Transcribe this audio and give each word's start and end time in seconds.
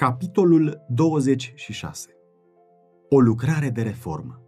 Capitolul 0.00 0.84
26 0.88 2.08
O 3.08 3.20
lucrare 3.20 3.70
de 3.70 3.82
reformă 3.82 4.40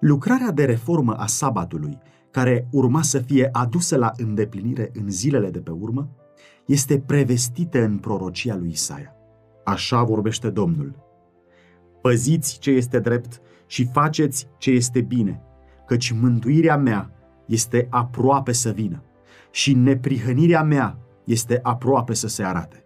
Lucrarea 0.00 0.50
de 0.50 0.64
reformă 0.64 1.12
a 1.12 1.26
sabatului, 1.26 1.98
care 2.30 2.68
urma 2.70 3.02
să 3.02 3.18
fie 3.18 3.48
adusă 3.52 3.96
la 3.96 4.12
îndeplinire 4.16 4.90
în 4.94 5.10
zilele 5.10 5.50
de 5.50 5.58
pe 5.58 5.70
urmă, 5.70 6.08
este 6.66 6.98
prevestită 6.98 7.82
în 7.82 7.98
prorocia 7.98 8.56
lui 8.56 8.70
Isaia. 8.70 9.14
Așa 9.64 10.02
vorbește 10.02 10.50
Domnul. 10.50 10.96
Păziți 12.00 12.58
ce 12.58 12.70
este 12.70 12.98
drept 12.98 13.40
și 13.66 13.84
faceți 13.92 14.48
ce 14.58 14.70
este 14.70 15.00
bine, 15.00 15.42
căci 15.86 16.10
mântuirea 16.10 16.76
mea 16.76 17.10
este 17.46 17.86
aproape 17.90 18.52
să 18.52 18.70
vină 18.70 19.02
și 19.50 19.74
neprihănirea 19.74 20.62
mea 20.62 20.98
este 21.24 21.58
aproape 21.62 22.14
să 22.14 22.28
se 22.28 22.44
arate. 22.44 22.81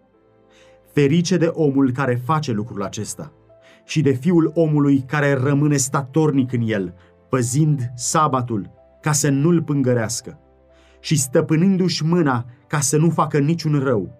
Ferice 0.97 1.37
de 1.37 1.51
omul 1.53 1.91
care 1.91 2.21
face 2.25 2.51
lucrul 2.51 2.83
acesta 2.83 3.33
și 3.85 4.01
de 4.01 4.11
fiul 4.11 4.51
omului 4.53 5.03
care 5.07 5.33
rămâne 5.33 5.77
statornic 5.77 6.53
în 6.53 6.61
el, 6.65 6.93
păzind 7.29 7.91
sabatul 7.95 8.69
ca 9.01 9.11
să 9.11 9.29
nu-l 9.29 9.61
pângărească 9.63 10.39
și 10.99 11.17
stăpânindu-și 11.17 12.05
mâna 12.05 12.45
ca 12.67 12.79
să 12.79 12.97
nu 12.97 13.09
facă 13.09 13.39
niciun 13.39 13.79
rău. 13.79 14.11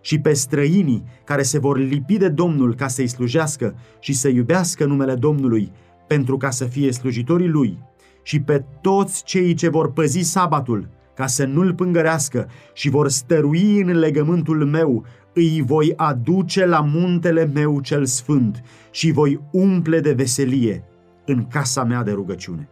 Și 0.00 0.18
pe 0.20 0.32
străinii 0.32 1.04
care 1.24 1.42
se 1.42 1.58
vor 1.58 1.78
lipi 1.78 2.16
de 2.16 2.28
Domnul 2.28 2.74
ca 2.74 2.88
să-i 2.88 3.06
slujească 3.06 3.74
și 4.00 4.12
să 4.12 4.28
iubească 4.28 4.84
numele 4.84 5.14
Domnului 5.14 5.72
pentru 6.06 6.36
ca 6.36 6.50
să 6.50 6.64
fie 6.64 6.92
slujitorii 6.92 7.48
lui, 7.48 7.78
și 8.22 8.40
pe 8.40 8.64
toți 8.80 9.24
cei 9.24 9.54
ce 9.54 9.68
vor 9.68 9.92
păzi 9.92 10.20
sabatul 10.20 10.88
ca 11.18 11.26
să 11.26 11.44
nu-l 11.44 11.74
pângărească 11.74 12.48
și 12.72 12.88
vor 12.88 13.08
stărui 13.08 13.80
în 13.80 13.98
legământul 13.98 14.64
meu, 14.64 15.04
îi 15.34 15.62
voi 15.62 15.92
aduce 15.96 16.66
la 16.66 16.80
muntele 16.80 17.44
meu 17.44 17.80
cel 17.80 18.04
sfânt 18.04 18.62
și 18.90 19.10
voi 19.10 19.40
umple 19.50 20.00
de 20.00 20.12
veselie 20.12 20.84
în 21.26 21.46
casa 21.46 21.84
mea 21.84 22.02
de 22.02 22.10
rugăciune. 22.10 22.68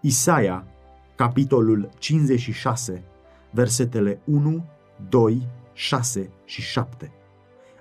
Isaia, 0.00 0.66
capitolul 1.14 1.88
56, 1.98 3.02
versetele 3.50 4.20
1, 4.24 4.64
2, 5.08 5.46
6 5.72 6.30
și 6.44 6.62
7. 6.62 7.12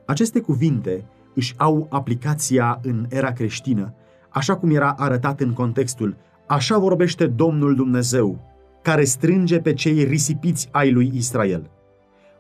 Aceste 0.05 0.39
cuvinte 0.39 1.05
își 1.35 1.53
au 1.57 1.87
aplicația 1.89 2.79
în 2.81 3.05
era 3.09 3.31
creștină, 3.31 3.93
așa 4.29 4.55
cum 4.57 4.75
era 4.75 4.91
arătat 4.91 5.39
în 5.39 5.53
contextul 5.53 6.15
Așa 6.49 6.77
vorbește 6.77 7.27
Domnul 7.27 7.75
Dumnezeu, 7.75 8.39
care 8.81 9.03
strânge 9.03 9.59
pe 9.59 9.73
cei 9.73 10.03
risipiți 10.03 10.67
ai 10.71 10.91
lui 10.91 11.11
Israel. 11.13 11.69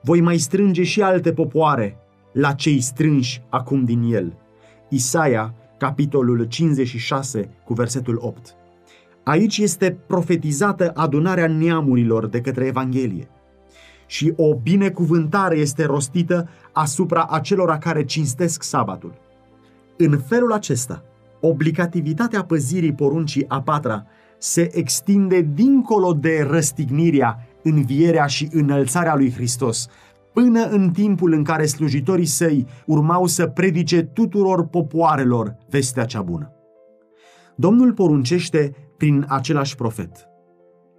Voi 0.01 0.21
mai 0.21 0.37
strânge 0.37 0.83
și 0.83 1.01
alte 1.01 1.33
popoare 1.33 1.97
la 2.33 2.53
cei 2.53 2.79
strânși 2.79 3.41
acum 3.49 3.83
din 3.83 4.13
el. 4.13 4.33
Isaia, 4.89 5.53
capitolul 5.77 6.43
56, 6.43 7.49
cu 7.65 7.73
versetul 7.73 8.17
8. 8.21 8.55
Aici 9.23 9.57
este 9.57 9.97
profetizată 10.07 10.91
adunarea 10.95 11.47
neamurilor 11.47 12.27
de 12.27 12.41
către 12.41 12.65
Evanghelie. 12.65 13.27
Și 14.05 14.33
o 14.35 14.55
binecuvântare 14.55 15.57
este 15.57 15.85
rostită 15.85 16.49
asupra 16.71 17.27
acelora 17.29 17.77
care 17.77 18.05
cinstesc 18.05 18.63
sabatul. 18.63 19.13
În 19.97 20.17
felul 20.17 20.51
acesta, 20.53 21.03
obligativitatea 21.41 22.43
păzirii 22.43 22.93
poruncii 22.93 23.45
a 23.47 23.61
patra 23.61 24.05
se 24.37 24.69
extinde 24.73 25.41
dincolo 25.41 26.13
de 26.13 26.45
răstignirea, 26.49 27.48
învierea 27.69 28.25
și 28.25 28.47
înălțarea 28.51 29.15
lui 29.15 29.31
Hristos, 29.31 29.87
până 30.33 30.63
în 30.63 30.89
timpul 30.89 31.33
în 31.33 31.43
care 31.43 31.65
slujitorii 31.65 32.25
săi 32.25 32.65
urmau 32.85 33.25
să 33.25 33.47
predice 33.47 34.03
tuturor 34.03 34.67
popoarelor 34.67 35.57
vestea 35.69 36.05
cea 36.05 36.21
bună. 36.21 36.53
Domnul 37.55 37.93
poruncește 37.93 38.73
prin 38.97 39.25
același 39.27 39.75
profet. 39.75 40.27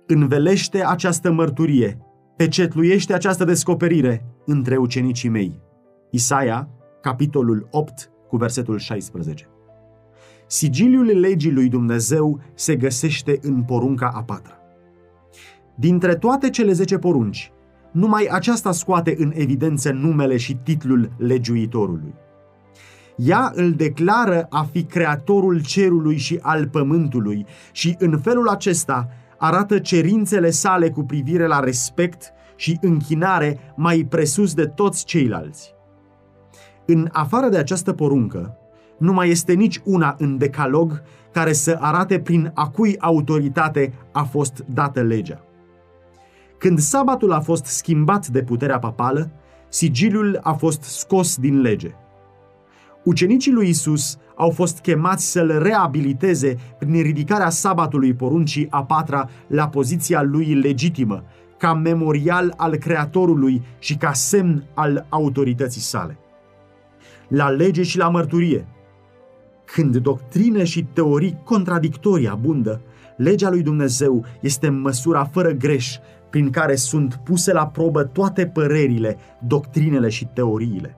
Învelește 0.07 0.87
această 0.87 1.33
mărturie, 1.33 1.99
pecetluiește 2.37 3.15
această 3.15 3.45
descoperire 3.45 4.27
între 4.47 4.77
ucenicii 4.77 5.29
mei. 5.29 5.61
Isaia, 6.11 6.69
capitolul 7.01 7.69
8, 7.71 8.11
cu 8.29 8.37
versetul 8.37 8.79
16. 8.79 9.49
Sigiliul 10.47 11.07
legii 11.07 11.53
lui 11.53 11.69
Dumnezeu 11.69 12.41
se 12.55 12.77
găsește 12.77 13.39
în 13.43 13.63
porunca 13.63 14.11
a 14.15 14.23
patra. 14.23 14.60
Dintre 15.81 16.15
toate 16.15 16.51
cele 16.51 16.73
zece 16.73 16.99
porunci, 16.99 17.53
numai 17.91 18.29
aceasta 18.31 18.73
scoate 18.73 19.15
în 19.19 19.33
evidență 19.35 19.93
numele 19.93 20.37
și 20.37 20.57
titlul 20.63 21.13
legiuitorului. 21.19 22.15
Ea 23.17 23.53
îl 23.55 23.73
declară 23.73 24.47
a 24.51 24.63
fi 24.63 24.83
creatorul 24.83 25.63
cerului 25.63 26.17
și 26.17 26.39
al 26.43 26.69
pământului 26.69 27.47
și 27.73 27.97
în 27.99 28.19
felul 28.19 28.49
acesta 28.49 29.09
arată 29.39 29.79
cerințele 29.79 30.51
sale 30.51 30.91
cu 30.91 31.03
privire 31.03 31.47
la 31.47 31.61
respect 31.61 32.33
și 32.57 32.79
închinare 32.81 33.59
mai 33.77 34.07
presus 34.09 34.55
de 34.55 34.65
toți 34.67 35.05
ceilalți. 35.05 35.75
În 36.87 37.09
afară 37.13 37.49
de 37.49 37.57
această 37.57 37.93
poruncă, 37.93 38.57
nu 38.99 39.13
mai 39.13 39.31
este 39.31 39.53
nici 39.53 39.81
una 39.85 40.15
în 40.19 40.39
decalog 40.39 41.03
care 41.33 41.53
să 41.53 41.79
arate 41.81 42.19
prin 42.19 42.51
a 42.55 42.69
cui 42.69 42.97
autoritate 42.99 43.93
a 44.13 44.23
fost 44.23 44.65
dată 44.67 45.03
legea. 45.03 45.45
Când 46.61 46.79
sabatul 46.79 47.33
a 47.33 47.41
fost 47.41 47.65
schimbat 47.65 48.27
de 48.27 48.43
puterea 48.43 48.79
papală, 48.79 49.31
sigiliul 49.69 50.39
a 50.43 50.53
fost 50.53 50.83
scos 50.83 51.37
din 51.37 51.61
lege. 51.61 51.91
Ucenicii 53.05 53.53
lui 53.53 53.69
Isus 53.69 54.19
au 54.37 54.51
fost 54.51 54.79
chemați 54.79 55.31
să-l 55.31 55.63
reabiliteze 55.63 56.57
prin 56.79 57.03
ridicarea 57.03 57.51
sabatului 57.51 58.15
poruncii 58.15 58.67
a 58.71 58.85
patra 58.85 59.29
la 59.47 59.69
poziția 59.69 60.23
lui 60.23 60.55
legitimă, 60.55 61.25
ca 61.59 61.75
memorial 61.75 62.55
al 62.57 62.77
Creatorului 62.77 63.63
și 63.79 63.97
ca 63.97 64.13
semn 64.13 64.65
al 64.75 65.07
autorității 65.09 65.81
sale. 65.81 66.19
La 67.29 67.49
lege 67.49 67.83
și 67.83 67.99
la 67.99 68.09
mărturie, 68.09 68.67
când 69.65 69.97
doctrine 69.97 70.65
și 70.65 70.85
teorii 70.85 71.41
contradictorii 71.45 72.29
abundă, 72.29 72.81
legea 73.17 73.51
lui 73.51 73.63
Dumnezeu 73.63 74.25
este 74.41 74.69
măsura 74.69 75.25
fără 75.25 75.51
greș 75.51 75.99
prin 76.31 76.51
care 76.51 76.75
sunt 76.75 77.21
puse 77.25 77.53
la 77.53 77.67
probă 77.67 78.05
toate 78.05 78.47
părerile, 78.47 79.17
doctrinele 79.47 80.09
și 80.09 80.27
teoriile. 80.35 80.97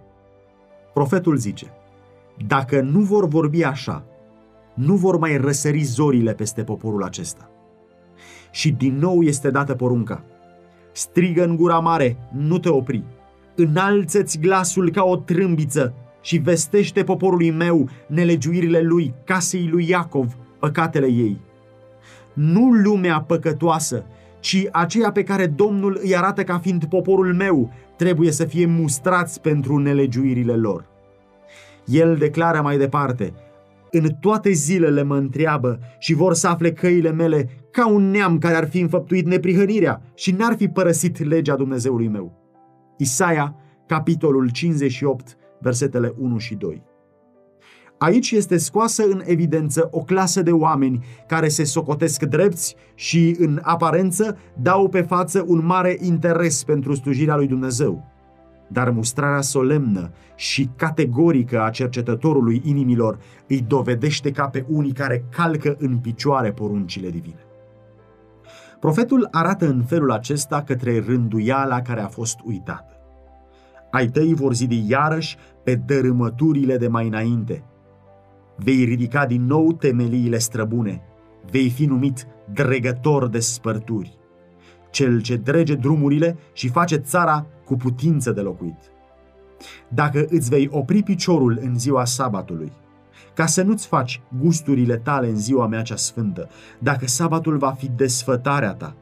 Profetul 0.92 1.36
zice, 1.36 1.66
dacă 2.46 2.80
nu 2.80 3.00
vor 3.00 3.28
vorbi 3.28 3.62
așa, 3.62 4.04
nu 4.74 4.94
vor 4.94 5.18
mai 5.18 5.36
răsări 5.36 5.82
zorile 5.82 6.32
peste 6.32 6.62
poporul 6.62 7.02
acesta. 7.02 7.50
Și 8.50 8.70
din 8.70 8.98
nou 8.98 9.22
este 9.22 9.50
dată 9.50 9.74
porunca. 9.74 10.24
Strigă 10.92 11.44
în 11.44 11.56
gura 11.56 11.78
mare, 11.78 12.16
nu 12.32 12.58
te 12.58 12.68
opri. 12.68 13.04
Înalță-ți 13.54 14.38
glasul 14.38 14.90
ca 14.90 15.02
o 15.02 15.16
trâmbiță 15.16 15.94
și 16.20 16.36
vestește 16.38 17.04
poporului 17.04 17.50
meu 17.50 17.88
nelegiuirile 18.06 18.80
lui, 18.80 19.14
casei 19.24 19.68
lui 19.68 19.88
Iacov, 19.88 20.36
păcatele 20.58 21.06
ei. 21.06 21.40
Nu 22.32 22.70
lumea 22.70 23.20
păcătoasă, 23.20 24.04
ci 24.42 24.68
aceea 24.72 25.12
pe 25.12 25.22
care 25.22 25.46
Domnul 25.46 25.98
îi 26.02 26.16
arată 26.16 26.42
ca 26.42 26.58
fiind 26.58 26.84
poporul 26.84 27.34
meu, 27.34 27.72
trebuie 27.96 28.30
să 28.30 28.44
fie 28.44 28.66
mustrați 28.66 29.40
pentru 29.40 29.78
nelegiuirile 29.78 30.54
lor. 30.56 30.86
El 31.84 32.16
declară 32.16 32.60
mai 32.60 32.78
departe, 32.78 33.32
în 33.90 34.08
toate 34.20 34.50
zilele 34.50 35.02
mă 35.02 35.16
întreabă 35.16 35.78
și 35.98 36.14
vor 36.14 36.34
să 36.34 36.48
afle 36.48 36.72
căile 36.72 37.10
mele 37.10 37.48
ca 37.70 37.88
un 37.88 38.10
neam 38.10 38.38
care 38.38 38.56
ar 38.56 38.68
fi 38.68 38.80
înfăptuit 38.80 39.26
neprihănirea 39.26 40.02
și 40.14 40.30
n-ar 40.30 40.54
fi 40.56 40.68
părăsit 40.68 41.24
legea 41.24 41.56
Dumnezeului 41.56 42.08
meu. 42.08 42.32
Isaia, 42.98 43.56
capitolul 43.86 44.50
58, 44.50 45.36
versetele 45.60 46.14
1 46.18 46.38
și 46.38 46.54
2. 46.54 46.82
Aici 48.02 48.30
este 48.30 48.56
scoasă 48.56 49.02
în 49.02 49.22
evidență 49.24 49.88
o 49.90 50.00
clasă 50.00 50.42
de 50.42 50.50
oameni 50.50 51.04
care 51.26 51.48
se 51.48 51.64
socotesc 51.64 52.22
drepți 52.22 52.74
și, 52.94 53.36
în 53.38 53.60
aparență, 53.62 54.38
dau 54.62 54.88
pe 54.88 55.00
față 55.00 55.44
un 55.46 55.64
mare 55.64 55.96
interes 56.00 56.64
pentru 56.64 56.94
slujirea 56.94 57.36
lui 57.36 57.46
Dumnezeu. 57.46 58.04
Dar 58.68 58.90
mustrarea 58.90 59.40
solemnă 59.40 60.10
și 60.34 60.68
categorică 60.76 61.62
a 61.62 61.70
cercetătorului 61.70 62.62
inimilor 62.64 63.18
îi 63.48 63.60
dovedește 63.60 64.30
ca 64.30 64.48
pe 64.48 64.64
unii 64.68 64.92
care 64.92 65.24
calcă 65.30 65.76
în 65.78 65.98
picioare 65.98 66.52
poruncile 66.52 67.10
divine. 67.10 67.46
Profetul 68.80 69.28
arată 69.30 69.66
în 69.68 69.82
felul 69.82 70.10
acesta 70.10 70.62
către 70.62 71.02
rânduiala 71.06 71.80
care 71.80 72.00
a 72.00 72.08
fost 72.08 72.38
uitată. 72.44 72.96
Ai 73.90 74.06
tăi 74.06 74.34
vor 74.34 74.54
zidi 74.54 74.84
iarăși 74.88 75.36
pe 75.64 75.74
dărâmăturile 75.74 76.76
de 76.76 76.88
mai 76.88 77.06
înainte. 77.06 77.64
Vei 78.64 78.84
ridica 78.84 79.26
din 79.26 79.46
nou 79.46 79.72
temeliile 79.72 80.38
străbune. 80.38 81.02
Vei 81.50 81.70
fi 81.70 81.84
numit 81.84 82.26
dregător 82.52 83.28
de 83.28 83.38
spărturi. 83.38 84.18
Cel 84.90 85.20
ce 85.20 85.36
drege 85.36 85.74
drumurile 85.74 86.38
și 86.52 86.68
face 86.68 86.96
țara 86.96 87.46
cu 87.64 87.76
putință 87.76 88.32
de 88.32 88.40
locuit. 88.40 88.78
Dacă 89.88 90.24
îți 90.28 90.48
vei 90.48 90.68
opri 90.70 91.02
piciorul 91.02 91.58
în 91.62 91.78
ziua 91.78 92.04
sabatului, 92.04 92.72
ca 93.34 93.46
să 93.46 93.62
nu-ți 93.62 93.86
faci 93.86 94.20
gusturile 94.40 94.96
tale 94.96 95.28
în 95.28 95.36
ziua 95.36 95.66
mea 95.66 95.82
cea 95.82 95.96
sfântă, 95.96 96.48
dacă 96.78 97.06
sabatul 97.06 97.56
va 97.56 97.70
fi 97.70 97.88
desfătarea 97.88 98.74
ta, 98.74 98.96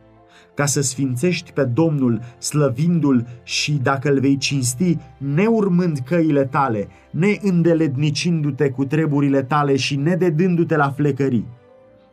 ca 0.55 0.67
să 0.67 0.81
sfințești 0.81 1.53
pe 1.53 1.65
Domnul, 1.65 2.21
slăvindu-L 2.39 3.27
și 3.43 3.73
dacă 3.73 4.11
îl 4.11 4.21
vei 4.21 4.37
cinsti, 4.37 4.99
neurmând 5.19 5.99
căile 5.99 6.45
tale, 6.45 6.89
neîndelednicindu-te 7.11 8.71
cu 8.71 8.85
treburile 8.85 9.43
tale 9.43 9.77
și 9.77 9.97
nededându-te 9.97 10.77
la 10.77 10.91
flecării, 10.91 11.47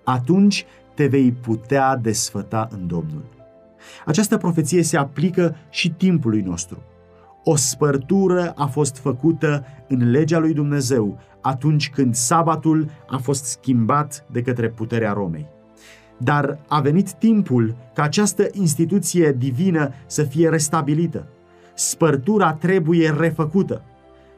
atunci 0.03 0.65
te 0.93 1.07
vei 1.07 1.31
putea 1.31 1.95
desfăta 1.95 2.67
în 2.71 2.87
Domnul. 2.87 3.23
Această 4.05 4.37
profeție 4.37 4.83
se 4.83 4.97
aplică 4.97 5.55
și 5.69 5.91
timpului 5.91 6.41
nostru. 6.41 6.81
O 7.43 7.55
spărtură 7.55 8.53
a 8.55 8.65
fost 8.65 8.97
făcută 8.97 9.65
în 9.87 10.09
legea 10.09 10.39
lui 10.39 10.53
Dumnezeu 10.53 11.19
atunci 11.41 11.89
când 11.89 12.15
sabatul 12.15 12.89
a 13.07 13.17
fost 13.17 13.45
schimbat 13.45 14.25
de 14.31 14.41
către 14.41 14.69
puterea 14.69 15.13
Romei. 15.13 15.47
Dar 16.17 16.59
a 16.67 16.81
venit 16.81 17.13
timpul 17.13 17.75
ca 17.93 18.03
această 18.03 18.47
instituție 18.51 19.31
divină 19.31 19.93
să 20.05 20.23
fie 20.23 20.49
restabilită. 20.49 21.27
Spărtura 21.73 22.53
trebuie 22.53 23.15
refăcută, 23.17 23.81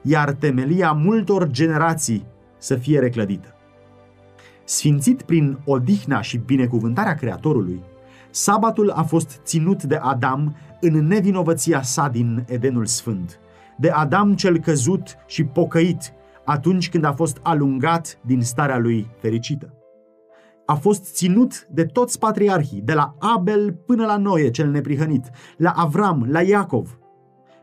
iar 0.01 0.31
temelia 0.31 0.91
multor 0.91 1.49
generații 1.49 2.25
să 2.57 2.75
fie 2.75 2.99
reclădită. 2.99 3.53
Sfințit 4.63 5.21
prin 5.21 5.59
odihna 5.65 6.21
și 6.21 6.37
binecuvântarea 6.37 7.13
Creatorului, 7.13 7.83
sabatul 8.29 8.89
a 8.89 9.03
fost 9.03 9.39
ținut 9.43 9.83
de 9.83 9.95
Adam 9.95 10.55
în 10.81 11.07
nevinovăția 11.07 11.81
sa 11.81 12.07
din 12.07 12.45
Edenul 12.47 12.85
Sfânt, 12.85 13.39
de 13.77 13.89
Adam 13.89 14.35
cel 14.35 14.59
căzut 14.59 15.17
și 15.27 15.43
pocăit 15.43 16.13
atunci 16.45 16.89
când 16.89 17.03
a 17.03 17.13
fost 17.13 17.37
alungat 17.41 18.19
din 18.25 18.41
starea 18.41 18.77
lui 18.77 19.07
fericită 19.19 19.73
a 20.69 20.75
fost 20.75 21.13
ținut 21.13 21.67
de 21.71 21.85
toți 21.85 22.19
patriarhii, 22.19 22.81
de 22.81 22.93
la 22.93 23.15
Abel 23.19 23.73
până 23.85 24.05
la 24.05 24.17
Noe, 24.17 24.49
cel 24.49 24.69
neprihănit, 24.69 25.29
la 25.57 25.69
Avram, 25.69 26.25
la 26.27 26.41
Iacov. 26.41 26.99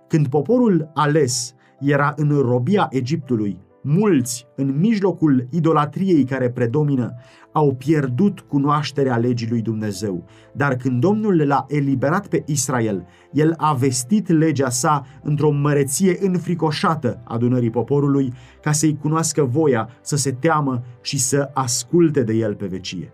Când 0.08 0.28
poporul 0.28 0.90
ales 0.94 1.54
era 1.80 2.12
în 2.16 2.38
robia 2.38 2.86
Egiptului, 2.90 3.58
mulți, 3.82 4.46
în 4.56 4.78
mijlocul 4.78 5.48
idolatriei 5.50 6.24
care 6.24 6.50
predomină, 6.50 7.14
au 7.56 7.74
pierdut 7.74 8.40
cunoașterea 8.40 9.16
legii 9.16 9.48
lui 9.48 9.62
Dumnezeu. 9.62 10.24
Dar 10.52 10.76
când 10.76 11.00
Domnul 11.00 11.46
l-a 11.46 11.64
eliberat 11.68 12.26
pe 12.26 12.42
Israel, 12.46 13.06
el 13.32 13.54
a 13.56 13.72
vestit 13.74 14.28
legea 14.28 14.68
sa 14.68 15.04
într-o 15.22 15.50
măreție 15.50 16.16
înfricoșată 16.20 17.20
adunării 17.24 17.70
poporului, 17.70 18.32
ca 18.62 18.72
să-i 18.72 18.98
cunoască 19.00 19.44
voia, 19.44 19.88
să 20.00 20.16
se 20.16 20.32
teamă 20.32 20.82
și 21.00 21.18
să 21.18 21.50
asculte 21.54 22.22
de 22.22 22.32
el 22.32 22.54
pe 22.54 22.66
vecie. 22.66 23.12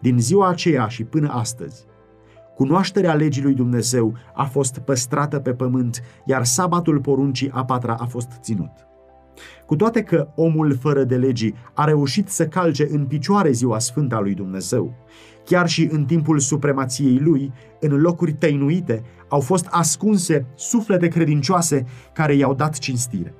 Din 0.00 0.18
ziua 0.18 0.48
aceea 0.48 0.86
și 0.86 1.04
până 1.04 1.28
astăzi, 1.28 1.84
Cunoașterea 2.54 3.14
legii 3.14 3.42
lui 3.42 3.54
Dumnezeu 3.54 4.14
a 4.34 4.44
fost 4.44 4.78
păstrată 4.78 5.38
pe 5.38 5.52
pământ, 5.52 6.02
iar 6.24 6.44
sabatul 6.44 7.00
poruncii 7.00 7.50
a 7.50 7.64
patra 7.64 7.94
a 7.98 8.04
fost 8.04 8.28
ținut. 8.40 8.86
Cu 9.66 9.76
toate 9.76 10.02
că 10.02 10.28
omul 10.34 10.76
fără 10.80 11.04
de 11.04 11.16
legii 11.16 11.54
a 11.74 11.84
reușit 11.84 12.28
să 12.28 12.46
calce 12.46 12.86
în 12.90 13.06
picioare 13.06 13.50
ziua 13.50 13.78
sfântă 13.78 14.14
a 14.14 14.20
lui 14.20 14.34
Dumnezeu, 14.34 14.94
chiar 15.44 15.68
și 15.68 15.88
în 15.90 16.04
timpul 16.04 16.38
supremației 16.38 17.18
lui, 17.18 17.52
în 17.80 18.00
locuri 18.00 18.32
tăinuite, 18.32 19.02
au 19.28 19.40
fost 19.40 19.66
ascunse 19.70 20.46
suflete 20.54 21.08
credincioase 21.08 21.86
care 22.12 22.34
i-au 22.34 22.54
dat 22.54 22.78
cinstire. 22.78 23.34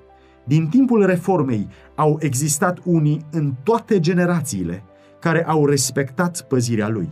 Din 0.44 0.68
timpul 0.68 1.06
reformei 1.06 1.68
au 1.94 2.18
existat 2.20 2.78
unii 2.84 3.26
în 3.30 3.54
toate 3.62 4.00
generațiile 4.00 4.82
care 5.20 5.44
au 5.46 5.66
respectat 5.66 6.46
păzirea 6.48 6.88
lui. 6.88 7.08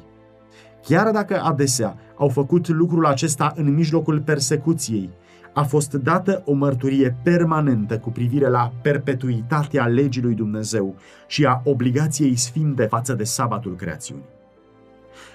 Chiar 0.83 1.11
dacă 1.11 1.41
adesea 1.41 1.97
au 2.17 2.29
făcut 2.29 2.69
lucrul 2.69 3.07
acesta 3.07 3.53
în 3.57 3.75
mijlocul 3.75 4.21
persecuției, 4.21 5.11
a 5.55 5.63
fost 5.63 5.93
dată 5.93 6.43
o 6.45 6.53
mărturie 6.53 7.17
permanentă 7.23 7.99
cu 7.99 8.11
privire 8.11 8.49
la 8.49 8.73
perpetuitatea 8.83 9.87
legii 9.87 10.23
lui 10.23 10.35
Dumnezeu 10.35 10.95
și 11.27 11.45
a 11.45 11.61
obligației 11.65 12.37
sfinte 12.37 12.85
față 12.85 13.15
de 13.15 13.25
sabatul 13.25 13.77
creațiunii. 13.77 14.25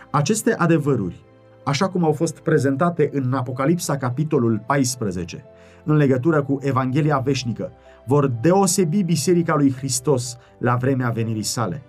Aceste 0.10 0.56
adevăruri, 0.58 1.24
așa 1.64 1.90
cum 1.90 2.04
au 2.04 2.12
fost 2.12 2.40
prezentate 2.40 3.10
în 3.14 3.34
Apocalipsa 3.34 3.98
capitolul 3.98 4.64
14, 4.66 5.44
în 5.84 5.96
legătură 5.96 6.44
cu 6.44 6.58
Evanghelia 6.62 7.18
veșnică, 7.18 7.72
vor 8.06 8.28
deosebi 8.28 9.04
Biserica 9.04 9.56
lui 9.56 9.74
Hristos 9.74 10.38
la 10.58 10.76
vremea 10.76 11.10
venirii 11.10 11.44
sale. 11.44 11.82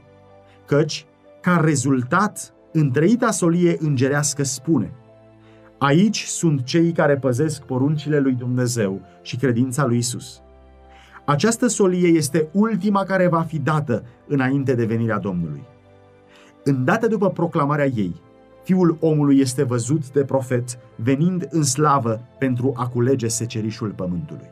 Căci, 0.66 1.06
ca 1.40 1.60
rezultat, 1.64 2.54
întreita 2.72 3.30
solie 3.30 3.76
îngerească 3.80 4.42
spune– 4.42 4.92
Aici 5.82 6.24
sunt 6.24 6.64
cei 6.64 6.92
care 6.92 7.16
păzesc 7.16 7.62
poruncile 7.62 8.18
lui 8.18 8.32
Dumnezeu 8.32 9.00
și 9.22 9.36
credința 9.36 9.86
lui 9.86 9.98
Isus. 9.98 10.40
Această 11.24 11.66
solie 11.66 12.08
este 12.08 12.48
ultima 12.52 13.04
care 13.04 13.28
va 13.28 13.40
fi 13.40 13.58
dată 13.58 14.04
înainte 14.26 14.74
de 14.74 14.84
venirea 14.84 15.18
Domnului. 15.18 15.62
Îndată 16.64 17.06
după 17.06 17.28
proclamarea 17.28 17.86
ei, 17.86 18.20
Fiul 18.62 18.96
omului 19.00 19.38
este 19.38 19.62
văzut 19.62 20.12
de 20.12 20.24
profet 20.24 20.78
venind 20.96 21.48
în 21.50 21.62
slavă 21.62 22.20
pentru 22.38 22.72
a 22.76 22.88
culege 22.88 23.28
secerișul 23.28 23.90
pământului. 23.90 24.50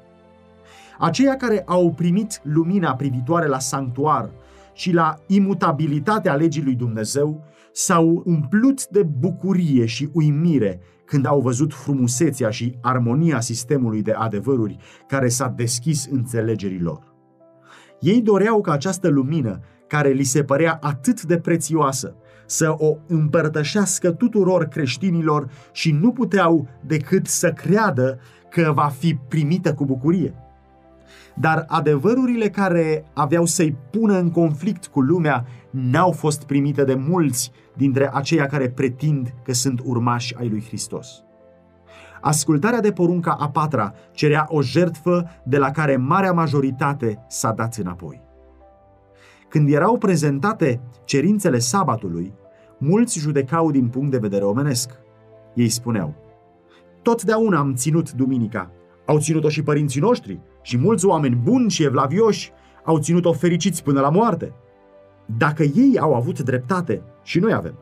Aceia 0.98 1.36
care 1.36 1.62
au 1.66 1.92
primit 1.92 2.40
lumina 2.42 2.94
privitoare 2.94 3.46
la 3.46 3.58
sanctuar 3.58 4.30
și 4.72 4.92
la 4.92 5.18
imutabilitatea 5.26 6.34
legii 6.34 6.62
lui 6.62 6.74
Dumnezeu 6.74 7.44
s-au 7.72 8.22
umplut 8.24 8.86
de 8.86 9.02
bucurie 9.02 9.86
și 9.86 10.08
uimire 10.12 10.80
când 11.08 11.26
au 11.26 11.40
văzut 11.40 11.74
frumusețea 11.74 12.50
și 12.50 12.78
armonia 12.80 13.40
sistemului 13.40 14.02
de 14.02 14.12
adevăruri 14.12 14.76
care 15.06 15.28
s-a 15.28 15.52
deschis 15.56 16.06
înțelegerii 16.10 16.80
lor. 16.80 17.14
Ei 18.00 18.20
doreau 18.20 18.60
ca 18.60 18.72
această 18.72 19.08
lumină, 19.08 19.60
care 19.86 20.08
li 20.08 20.24
se 20.24 20.44
părea 20.44 20.78
atât 20.80 21.22
de 21.22 21.38
prețioasă, 21.38 22.14
să 22.46 22.74
o 22.76 22.96
împărtășească 23.06 24.10
tuturor 24.10 24.64
creștinilor 24.64 25.50
și 25.72 25.92
nu 25.92 26.12
puteau 26.12 26.68
decât 26.86 27.26
să 27.26 27.52
creadă 27.52 28.18
că 28.50 28.72
va 28.74 28.88
fi 28.98 29.14
primită 29.28 29.74
cu 29.74 29.84
bucurie. 29.84 30.34
Dar 31.34 31.64
adevărurile 31.68 32.48
care 32.48 33.04
aveau 33.12 33.44
să-i 33.44 33.76
pună 33.90 34.18
în 34.18 34.30
conflict 34.30 34.86
cu 34.86 35.00
lumea 35.00 35.46
n-au 35.70 36.10
fost 36.10 36.44
primite 36.44 36.84
de 36.84 36.94
mulți 36.94 37.50
dintre 37.76 38.10
aceia 38.12 38.46
care 38.46 38.70
pretind 38.70 39.34
că 39.44 39.52
sunt 39.52 39.80
urmași 39.84 40.34
ai 40.38 40.48
lui 40.48 40.64
Hristos. 40.66 41.22
Ascultarea 42.20 42.80
de 42.80 42.92
porunca 42.92 43.30
a 43.30 43.48
patra 43.48 43.94
cerea 44.12 44.46
o 44.48 44.62
jertfă 44.62 45.30
de 45.44 45.58
la 45.58 45.70
care 45.70 45.96
marea 45.96 46.32
majoritate 46.32 47.24
s-a 47.28 47.52
dat 47.52 47.74
înapoi. 47.74 48.22
Când 49.48 49.72
erau 49.72 49.98
prezentate 49.98 50.80
cerințele 51.04 51.58
sabatului, 51.58 52.34
mulți 52.78 53.18
judecau 53.18 53.70
din 53.70 53.88
punct 53.88 54.10
de 54.10 54.18
vedere 54.18 54.44
omenesc. 54.44 54.90
Ei 55.54 55.68
spuneau, 55.68 56.14
Totdeauna 57.02 57.58
am 57.58 57.74
ținut 57.74 58.12
duminica, 58.12 58.70
au 59.08 59.18
ținut-o 59.18 59.48
și 59.48 59.62
părinții 59.62 60.00
noștri 60.00 60.40
și 60.62 60.78
mulți 60.78 61.06
oameni 61.06 61.34
buni 61.34 61.70
și 61.70 61.84
evlavioși 61.84 62.52
au 62.84 62.98
ținut-o 62.98 63.32
fericiți 63.32 63.82
până 63.82 64.00
la 64.00 64.10
moarte. 64.10 64.52
Dacă 65.38 65.62
ei 65.62 65.98
au 65.98 66.14
avut 66.14 66.40
dreptate 66.40 67.02
și 67.22 67.38
noi 67.38 67.52
avem. 67.52 67.74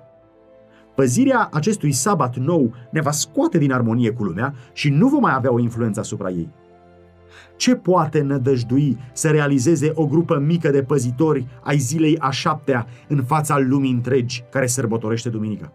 Păzirea 0.95 1.49
acestui 1.53 1.93
sabat 1.93 2.37
nou 2.37 2.75
ne 2.91 3.01
va 3.01 3.11
scoate 3.11 3.59
din 3.59 3.73
armonie 3.73 4.11
cu 4.11 4.25
lumea 4.25 4.55
și 4.73 4.91
nu 4.91 5.09
vom 5.09 5.21
mai 5.21 5.35
avea 5.35 5.53
o 5.53 5.59
influență 5.59 6.01
asupra 6.01 6.31
ei. 6.31 6.49
Ce 7.57 7.75
poate 7.75 8.21
nădăjdui 8.21 8.99
să 9.13 9.29
realizeze 9.29 9.91
o 9.95 10.07
grupă 10.07 10.39
mică 10.39 10.71
de 10.71 10.83
păzitori 10.83 11.47
ai 11.63 11.79
zilei 11.79 12.19
a 12.19 12.31
șaptea 12.31 12.87
în 13.09 13.25
fața 13.25 13.59
lumii 13.59 13.93
întregi 13.93 14.45
care 14.51 14.67
sărbătorește 14.67 15.29
duminica? 15.29 15.73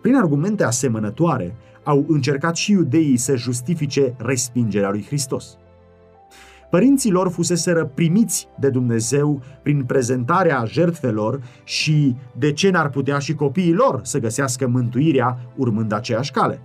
Prin 0.00 0.16
argumente 0.16 0.64
asemănătoare, 0.64 1.56
au 1.88 2.04
încercat 2.08 2.56
și 2.56 2.72
iudeii 2.72 3.16
să 3.16 3.36
justifice 3.36 4.14
respingerea 4.16 4.90
lui 4.90 5.04
Hristos. 5.06 5.56
Părinții 6.70 7.10
lor 7.10 7.30
fuseseră 7.30 7.84
primiți 7.84 8.48
de 8.58 8.68
Dumnezeu 8.68 9.42
prin 9.62 9.84
prezentarea 9.84 10.64
jertfelor 10.66 11.42
și 11.64 12.16
de 12.38 12.52
ce 12.52 12.70
n-ar 12.70 12.90
putea 12.90 13.18
și 13.18 13.34
copiii 13.34 13.72
lor 13.72 14.00
să 14.02 14.18
găsească 14.18 14.66
mântuirea 14.66 15.38
urmând 15.56 15.92
aceeași 15.92 16.30
cale. 16.30 16.60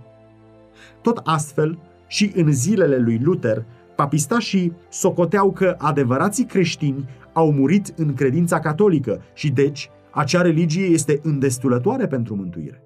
Tot 1.01 1.22
astfel, 1.24 1.77
și 2.08 2.32
în 2.36 2.51
zilele 2.51 2.98
lui 2.98 3.20
Luther, 3.24 3.65
papistașii 3.96 4.74
socoteau 4.89 5.51
că 5.51 5.75
adevărații 5.77 6.46
creștini 6.46 7.10
au 7.34 7.51
murit 7.51 7.94
în 7.96 8.13
credința 8.13 8.60
catolică 8.60 9.22
și 9.34 9.51
deci 9.51 9.89
acea 10.12 10.42
religie 10.42 10.86
este 10.86 11.20
îndestulătoare 11.24 12.08
pentru 12.08 12.36
mântuire. 12.36 12.83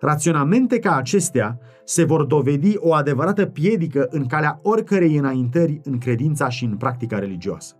Raționamente 0.00 0.78
ca 0.78 0.96
acestea 0.96 1.58
se 1.84 2.04
vor 2.04 2.24
dovedi 2.24 2.74
o 2.76 2.94
adevărată 2.94 3.46
piedică 3.46 4.06
în 4.10 4.26
calea 4.26 4.60
oricărei 4.62 5.16
înaintări 5.16 5.80
în 5.84 5.98
credința 5.98 6.48
și 6.48 6.64
în 6.64 6.76
practica 6.76 7.18
religioasă. 7.18 7.74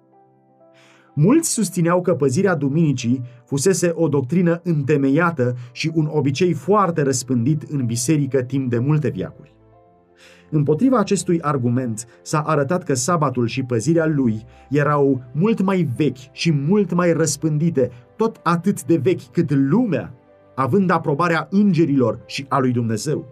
Mulți 1.15 1.53
susțineau 1.53 2.01
că 2.01 2.15
păzirea 2.15 2.55
duminicii 2.55 3.23
fusese 3.45 3.93
o 3.95 4.09
doctrină 4.09 4.61
întemeiată 4.65 5.57
și 5.73 5.91
un 5.95 6.09
obicei 6.13 6.53
foarte 6.53 7.03
răspândit 7.03 7.63
în 7.63 7.87
biserică 7.87 8.43
timp 8.43 8.71
de 8.71 8.79
multe 8.79 9.09
viacuri. 9.09 9.57
Împotriva 10.51 10.99
acestui 10.99 11.41
argument 11.41 12.07
s-a 12.23 12.41
arătat 12.41 12.83
că 12.83 12.95
sabatul 12.95 13.47
și 13.47 13.63
păzirea 13.63 14.07
lui 14.07 14.45
erau 14.71 15.23
mult 15.33 15.63
mai 15.63 15.89
vechi 15.97 16.33
și 16.33 16.53
mult 16.53 16.93
mai 16.93 17.13
răspândite, 17.13 17.91
tot 18.17 18.41
atât 18.43 18.85
de 18.85 18.97
vechi 18.97 19.31
cât 19.33 19.51
lumea, 19.51 20.15
având 20.59 20.91
aprobarea 20.91 21.49
îngerilor 21.51 22.21
și 22.27 22.47
a 22.49 22.59
lui 22.59 22.73
Dumnezeu. 22.73 23.27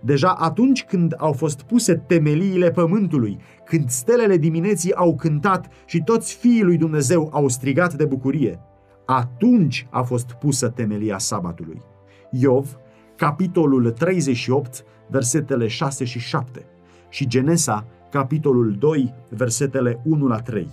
Deja 0.00 0.30
atunci 0.30 0.84
când 0.84 1.14
au 1.16 1.32
fost 1.32 1.62
puse 1.62 1.94
temeliile 1.94 2.70
pământului, 2.70 3.38
când 3.64 3.88
stelele 3.90 4.36
dimineții 4.36 4.94
au 4.94 5.14
cântat 5.14 5.68
și 5.86 6.02
toți 6.04 6.34
fiii 6.34 6.62
lui 6.62 6.76
Dumnezeu 6.76 7.28
au 7.32 7.48
strigat 7.48 7.94
de 7.94 8.04
bucurie, 8.04 8.60
atunci 9.06 9.86
a 9.90 10.02
fost 10.02 10.32
pusă 10.32 10.68
temelia 10.68 11.18
sabatului. 11.18 11.82
Iov, 12.30 12.76
capitolul 13.16 13.90
38, 13.90 14.84
versetele 15.10 15.66
6 15.66 16.04
și 16.04 16.18
7 16.18 16.66
și 17.08 17.26
Genesa, 17.26 17.86
capitolul 18.10 18.76
2, 18.78 19.14
versetele 19.28 20.00
1 20.04 20.26
la 20.26 20.38
3. 20.38 20.68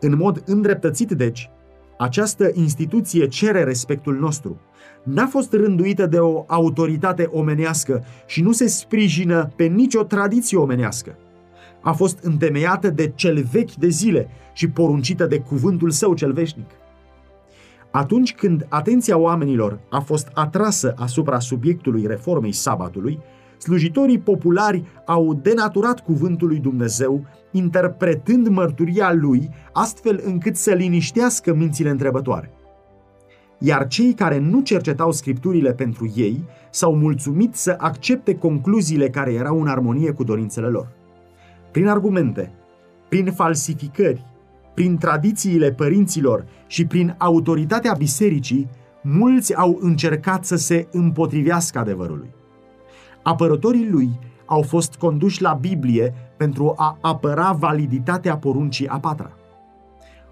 În 0.00 0.16
mod 0.16 0.42
îndreptățit, 0.46 1.10
deci, 1.10 1.50
această 1.98 2.50
instituție 2.54 3.28
cere 3.28 3.64
respectul 3.64 4.18
nostru. 4.18 4.60
N-a 5.02 5.26
fost 5.26 5.52
rânduită 5.52 6.06
de 6.06 6.18
o 6.18 6.44
autoritate 6.46 7.28
omenească 7.32 8.04
și 8.26 8.42
nu 8.42 8.52
se 8.52 8.66
sprijină 8.66 9.50
pe 9.56 9.64
nicio 9.64 10.02
tradiție 10.02 10.58
omenească. 10.58 11.16
A 11.80 11.92
fost 11.92 12.18
întemeiată 12.22 12.90
de 12.90 13.12
cel 13.14 13.46
vechi 13.52 13.74
de 13.74 13.88
zile 13.88 14.28
și 14.52 14.68
poruncită 14.68 15.26
de 15.26 15.38
cuvântul 15.38 15.90
său 15.90 16.14
cel 16.14 16.32
veșnic. 16.32 16.70
Atunci 17.90 18.34
când 18.34 18.66
atenția 18.68 19.16
oamenilor 19.16 19.78
a 19.90 20.00
fost 20.00 20.28
atrasă 20.34 20.94
asupra 20.96 21.38
subiectului 21.38 22.06
reformei 22.06 22.52
sabatului, 22.52 23.18
slujitorii 23.58 24.18
populari 24.18 24.84
au 25.06 25.34
denaturat 25.34 26.00
cuvântul 26.00 26.48
lui 26.48 26.58
Dumnezeu, 26.58 27.24
interpretând 27.50 28.48
mărturia 28.48 29.12
lui 29.12 29.50
astfel 29.72 30.20
încât 30.24 30.56
să 30.56 30.72
liniștească 30.72 31.54
mințile 31.54 31.90
întrebătoare. 31.90 32.50
Iar 33.58 33.86
cei 33.86 34.12
care 34.12 34.38
nu 34.38 34.60
cercetau 34.60 35.12
scripturile 35.12 35.72
pentru 35.72 36.12
ei 36.16 36.44
s-au 36.70 36.94
mulțumit 36.94 37.54
să 37.54 37.74
accepte 37.78 38.34
concluziile 38.34 39.08
care 39.08 39.32
erau 39.32 39.60
în 39.60 39.66
armonie 39.66 40.10
cu 40.10 40.24
dorințele 40.24 40.66
lor. 40.66 40.88
Prin 41.70 41.88
argumente, 41.88 42.52
prin 43.08 43.32
falsificări, 43.32 44.24
prin 44.74 44.96
tradițiile 44.96 45.72
părinților 45.72 46.44
și 46.66 46.86
prin 46.86 47.14
autoritatea 47.18 47.94
bisericii, 47.98 48.68
mulți 49.02 49.54
au 49.54 49.78
încercat 49.80 50.44
să 50.44 50.56
se 50.56 50.88
împotrivească 50.92 51.78
adevărului. 51.78 52.36
Apărătorii 53.22 53.88
lui 53.88 54.18
au 54.46 54.62
fost 54.62 54.94
conduși 54.94 55.42
la 55.42 55.52
Biblie 55.52 56.14
pentru 56.36 56.74
a 56.76 56.98
apăra 57.00 57.52
validitatea 57.52 58.36
poruncii 58.36 58.88
a 58.88 58.98
patra. 58.98 59.30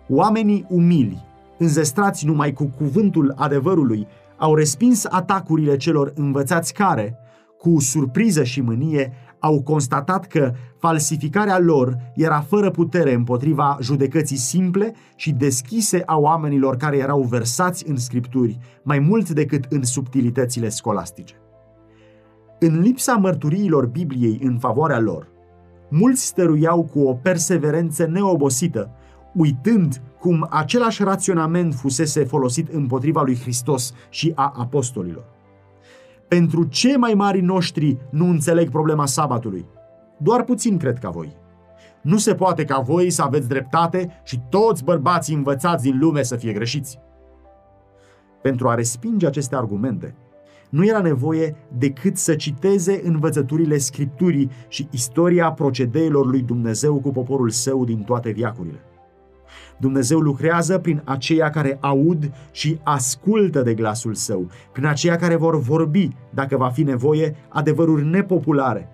Oamenii 0.08 0.66
umili, 0.68 1.24
înzestrați 1.58 2.26
numai 2.26 2.52
cu 2.52 2.70
cuvântul 2.76 3.32
adevărului, 3.36 4.06
au 4.36 4.54
respins 4.54 5.04
atacurile 5.04 5.76
celor 5.76 6.12
învățați 6.14 6.74
care, 6.74 7.18
cu 7.58 7.80
surpriză 7.80 8.44
și 8.44 8.60
mânie, 8.60 9.12
au 9.38 9.62
constatat 9.62 10.26
că 10.26 10.52
falsificarea 10.78 11.58
lor 11.58 11.96
era 12.14 12.40
fără 12.40 12.70
putere 12.70 13.12
împotriva 13.12 13.78
judecății 13.80 14.36
simple 14.36 14.92
și 15.16 15.32
deschise 15.32 16.02
a 16.06 16.16
oamenilor 16.16 16.76
care 16.76 16.96
erau 16.96 17.22
versați 17.22 17.88
în 17.88 17.96
scripturi 17.96 18.58
mai 18.82 18.98
mult 18.98 19.30
decât 19.30 19.64
în 19.68 19.84
subtilitățile 19.84 20.68
scolastice. 20.68 21.34
În 22.58 22.80
lipsa 22.80 23.14
mărturiilor 23.14 23.86
Bibliei 23.86 24.40
în 24.42 24.58
favoarea 24.58 25.00
lor, 25.00 25.28
mulți 25.88 26.24
stăruiau 26.24 26.82
cu 26.84 27.00
o 27.00 27.14
perseverență 27.14 28.06
neobosită, 28.06 28.90
uitând 29.34 30.02
cum 30.20 30.46
același 30.50 31.02
raționament 31.02 31.74
fusese 31.74 32.24
folosit 32.24 32.68
împotriva 32.68 33.22
lui 33.22 33.38
Hristos 33.40 33.92
și 34.10 34.32
a 34.34 34.52
apostolilor. 34.56 35.24
Pentru 36.28 36.64
ce 36.64 36.96
mai 36.96 37.14
mari 37.14 37.40
noștri 37.40 37.96
nu 38.10 38.28
înțeleg 38.28 38.70
problema 38.70 39.06
sabatului? 39.06 39.66
Doar 40.18 40.44
puțin 40.44 40.78
cred 40.78 40.98
ca 40.98 41.10
voi. 41.10 41.36
Nu 42.02 42.16
se 42.16 42.34
poate 42.34 42.64
ca 42.64 42.78
voi 42.78 43.10
să 43.10 43.22
aveți 43.22 43.48
dreptate 43.48 44.20
și 44.24 44.40
toți 44.48 44.84
bărbații 44.84 45.34
învățați 45.34 45.82
din 45.82 45.98
lume 45.98 46.22
să 46.22 46.36
fie 46.36 46.52
greșiți. 46.52 46.98
Pentru 48.42 48.68
a 48.68 48.74
respinge 48.74 49.26
aceste 49.26 49.56
argumente, 49.56 50.14
nu 50.70 50.86
era 50.86 51.00
nevoie 51.00 51.56
decât 51.78 52.16
să 52.16 52.34
citeze 52.34 53.00
învățăturile 53.04 53.78
Scripturii 53.78 54.50
și 54.68 54.88
istoria 54.90 55.52
procedeilor 55.52 56.26
lui 56.26 56.42
Dumnezeu 56.42 57.00
cu 57.00 57.12
poporul 57.12 57.50
său 57.50 57.84
din 57.84 58.02
toate 58.02 58.30
viacurile. 58.30 58.80
Dumnezeu 59.78 60.18
lucrează 60.18 60.78
prin 60.78 61.02
aceia 61.04 61.50
care 61.50 61.78
aud 61.80 62.32
și 62.50 62.80
ascultă 62.82 63.62
de 63.62 63.74
glasul 63.74 64.14
său, 64.14 64.50
prin 64.72 64.86
aceia 64.86 65.16
care 65.16 65.36
vor 65.36 65.58
vorbi, 65.60 66.08
dacă 66.30 66.56
va 66.56 66.68
fi 66.68 66.82
nevoie, 66.82 67.36
adevăruri 67.48 68.04
nepopulare, 68.04 68.88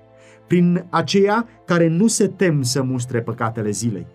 prin 0.47 0.87
aceia 0.91 1.47
care 1.65 1.89
nu 1.89 2.07
se 2.07 2.27
tem 2.27 2.63
să 2.63 2.83
mustre 2.83 3.21
păcatele 3.21 3.71
zilei. 3.71 4.07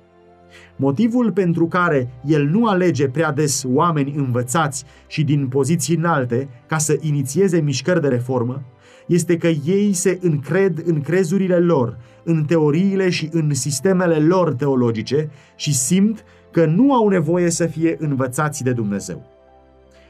Motivul 0.75 1.31
pentru 1.31 1.67
care 1.67 2.09
el 2.25 2.45
nu 2.45 2.65
alege 2.65 3.07
prea 3.07 3.31
des 3.31 3.63
oameni 3.67 4.13
învățați 4.15 4.85
și 5.07 5.23
din 5.23 5.47
poziții 5.47 5.95
înalte 5.95 6.47
ca 6.67 6.77
să 6.77 6.97
inițieze 7.01 7.59
mișcări 7.59 8.01
de 8.01 8.07
reformă 8.07 8.61
este 9.07 9.37
că 9.37 9.47
ei 9.47 9.93
se 9.93 10.19
încred 10.21 10.81
în 10.85 11.01
crezurile 11.01 11.57
lor, 11.57 11.97
în 12.23 12.43
teoriile 12.43 13.09
și 13.09 13.29
în 13.31 13.53
sistemele 13.53 14.15
lor 14.15 14.53
teologice 14.53 15.29
și 15.55 15.73
simt 15.73 16.23
că 16.51 16.65
nu 16.65 16.93
au 16.93 17.07
nevoie 17.07 17.49
să 17.49 17.65
fie 17.65 17.95
învățați 17.99 18.63
de 18.63 18.71
Dumnezeu. 18.71 19.25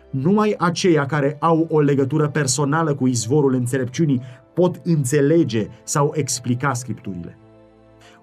Numai 0.10 0.56
aceia 0.58 1.06
care 1.06 1.38
au 1.40 1.68
o 1.70 1.80
legătură 1.80 2.28
personală 2.28 2.96
cu 2.96 3.08
izvorul 3.08 3.54
înțelepciunii 3.54 4.22
pot 4.54 4.82
înțelege 4.84 5.68
sau 5.84 6.12
explica 6.16 6.74
scripturile. 6.74 7.38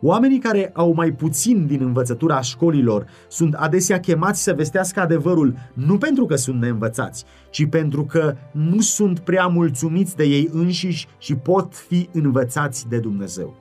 Oamenii 0.06 0.38
care 0.38 0.70
au 0.75 0.92
mai 0.94 1.11
puțin 1.11 1.66
din 1.66 1.82
învățătura 1.82 2.40
școlilor 2.40 3.06
sunt 3.28 3.54
adesea 3.54 4.00
chemați 4.00 4.42
să 4.42 4.52
vestească 4.52 5.00
adevărul 5.00 5.54
nu 5.75 5.99
pentru 5.99 6.26
că 6.26 6.37
sunt 6.37 6.61
neînvățați, 6.61 7.25
ci 7.50 7.68
pentru 7.68 8.04
că 8.04 8.34
nu 8.50 8.80
sunt 8.80 9.18
prea 9.18 9.46
mulțumiți 9.46 10.16
de 10.16 10.25
ei 10.25 10.49
înșiși 10.52 11.06
și 11.18 11.34
pot 11.34 11.75
fi 11.75 12.08
învățați 12.12 12.88
de 12.88 12.99
Dumnezeu. 12.99 13.56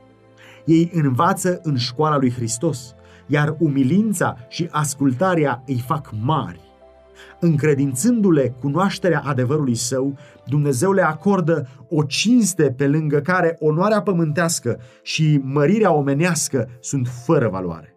Ei 0.65 0.89
învață 0.93 1.59
în 1.63 1.77
școala 1.77 2.17
lui 2.17 2.31
Hristos, 2.31 2.95
iar 3.27 3.55
umilința 3.59 4.37
și 4.49 4.67
ascultarea 4.71 5.63
îi 5.65 5.83
fac 5.87 6.13
mari. 6.21 6.62
Încredințându-le 7.43 8.55
cunoașterea 8.59 9.21
adevărului 9.25 9.75
său, 9.75 10.17
Dumnezeu 10.45 10.91
le 10.91 11.01
acordă 11.01 11.67
o 11.89 12.03
cinste 12.03 12.71
pe 12.77 12.87
lângă 12.87 13.19
care 13.19 13.55
onoarea 13.59 14.01
pământească 14.01 14.79
și 15.01 15.39
mărirea 15.43 15.93
omenească 15.93 16.69
sunt 16.79 17.07
fără 17.25 17.49
valoare. 17.49 17.95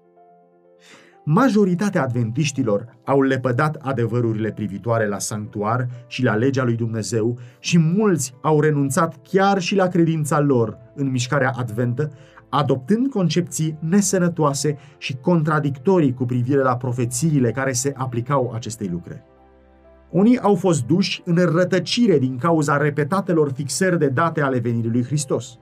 Majoritatea 1.24 2.02
adventiștilor 2.02 2.98
au 3.04 3.22
lepădat 3.22 3.76
adevărurile 3.80 4.52
privitoare 4.52 5.08
la 5.08 5.18
sanctuar 5.18 5.88
și 6.06 6.22
la 6.22 6.34
legea 6.34 6.64
lui 6.64 6.76
Dumnezeu 6.76 7.38
și 7.58 7.78
mulți 7.78 8.34
au 8.42 8.60
renunțat 8.60 9.14
chiar 9.22 9.60
și 9.60 9.74
la 9.74 9.86
credința 9.86 10.40
lor 10.40 10.78
în 10.94 11.10
mișcarea 11.10 11.52
adventă, 11.56 12.10
adoptând 12.48 13.10
concepții 13.10 13.78
nesănătoase 13.80 14.78
și 14.98 15.16
contradictorii 15.20 16.14
cu 16.14 16.24
privire 16.24 16.62
la 16.62 16.76
profețiile 16.76 17.50
care 17.50 17.72
se 17.72 17.92
aplicau 17.96 18.52
acestei 18.54 18.88
lucrări. 18.88 19.34
Unii 20.10 20.38
au 20.38 20.54
fost 20.54 20.86
duși 20.86 21.22
în 21.24 21.34
rătăcire 21.34 22.18
din 22.18 22.38
cauza 22.38 22.76
repetatelor 22.76 23.52
fixări 23.52 23.98
de 23.98 24.08
date 24.08 24.40
ale 24.40 24.58
venirii 24.58 24.90
lui 24.90 25.04
Hristos. 25.04 25.58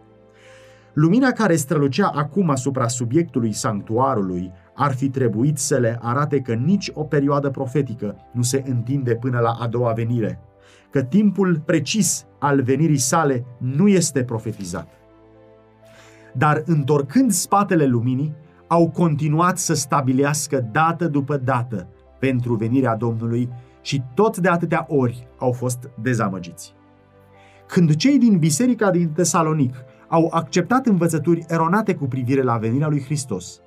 Lumina 0.92 1.30
care 1.30 1.56
strălucea 1.56 2.06
acum 2.06 2.50
asupra 2.50 2.88
subiectului 2.88 3.52
sanctuarului 3.52 4.52
ar 4.74 4.94
fi 4.94 5.08
trebuit 5.08 5.58
să 5.58 5.76
le 5.76 5.98
arate 6.02 6.40
că 6.40 6.52
nici 6.52 6.90
o 6.94 7.02
perioadă 7.02 7.50
profetică 7.50 8.16
nu 8.32 8.42
se 8.42 8.62
întinde 8.66 9.14
până 9.14 9.38
la 9.38 9.50
a 9.50 9.66
doua 9.66 9.92
venire, 9.92 10.40
că 10.90 11.02
timpul 11.02 11.62
precis 11.64 12.26
al 12.38 12.62
venirii 12.62 12.98
sale 12.98 13.44
nu 13.58 13.88
este 13.88 14.24
profetizat 14.24 14.88
dar 16.36 16.62
întorcând 16.66 17.30
spatele 17.30 17.86
luminii, 17.86 18.34
au 18.66 18.90
continuat 18.90 19.58
să 19.58 19.74
stabilească 19.74 20.68
dată 20.72 21.08
după 21.08 21.36
dată 21.36 21.88
pentru 22.18 22.54
venirea 22.54 22.96
Domnului 22.96 23.48
și 23.84 24.02
tot 24.14 24.36
de 24.36 24.48
atâtea 24.48 24.86
ori 24.88 25.28
au 25.38 25.52
fost 25.52 25.90
dezamăgiți. 26.02 26.74
Când 27.66 27.94
cei 27.94 28.18
din 28.18 28.38
biserica 28.38 28.90
din 28.90 29.08
Tesalonic 29.08 29.74
au 30.08 30.28
acceptat 30.30 30.86
învățături 30.86 31.44
eronate 31.48 31.94
cu 31.94 32.04
privire 32.06 32.42
la 32.42 32.56
venirea 32.56 32.88
lui 32.88 33.02
Hristos, 33.02 33.60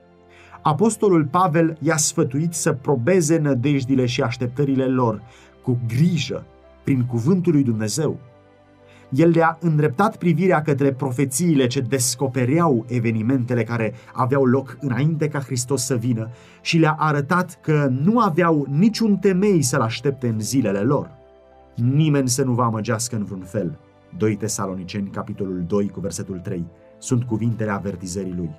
Apostolul 0.62 1.26
Pavel 1.26 1.78
i-a 1.82 1.98
sfătuit 1.98 2.54
să 2.54 2.74
probeze 2.74 3.38
nădejdile 3.38 4.06
și 4.06 4.22
așteptările 4.22 4.86
lor 4.86 5.22
cu 5.64 5.80
grijă 5.88 6.46
prin 6.84 7.06
cuvântul 7.06 7.52
lui 7.52 7.64
Dumnezeu. 7.64 8.20
El 9.10 9.30
le-a 9.30 9.58
îndreptat 9.62 10.18
privirea 10.18 10.62
către 10.62 10.94
profețiile 10.94 11.68
ce 11.68 11.80
descopereau 11.80 12.86
evenimentele 12.88 13.64
care 13.64 13.94
aveau 14.14 14.46
loc 14.46 14.78
înainte 14.82 15.28
ca 15.28 15.40
Hristos 15.40 15.86
să 15.86 15.96
vină 15.96 16.30
și 16.62 16.78
le-a 16.78 16.96
arătat 17.00 17.60
că 17.62 17.88
nu 18.04 18.20
aveau 18.20 18.66
niciun 18.70 19.18
temei 19.18 19.62
să-L 19.62 19.82
aștepte 19.82 20.28
în 20.28 20.40
zilele 20.40 20.80
lor. 20.80 21.12
Nimeni 21.76 22.30
să 22.30 22.44
nu 22.44 22.54
vă 22.54 22.64
amăgească 22.64 23.16
în 23.16 23.24
vreun 23.24 23.42
fel. 23.42 23.80
2 24.18 24.36
Tesaloniceni, 24.36 25.10
capitolul 25.10 25.64
2, 25.68 25.90
cu 25.90 26.00
versetul 26.00 26.40
3, 26.40 26.66
sunt 26.98 27.24
cuvintele 27.24 27.72
avertizării 27.72 28.36
lui. 28.38 28.50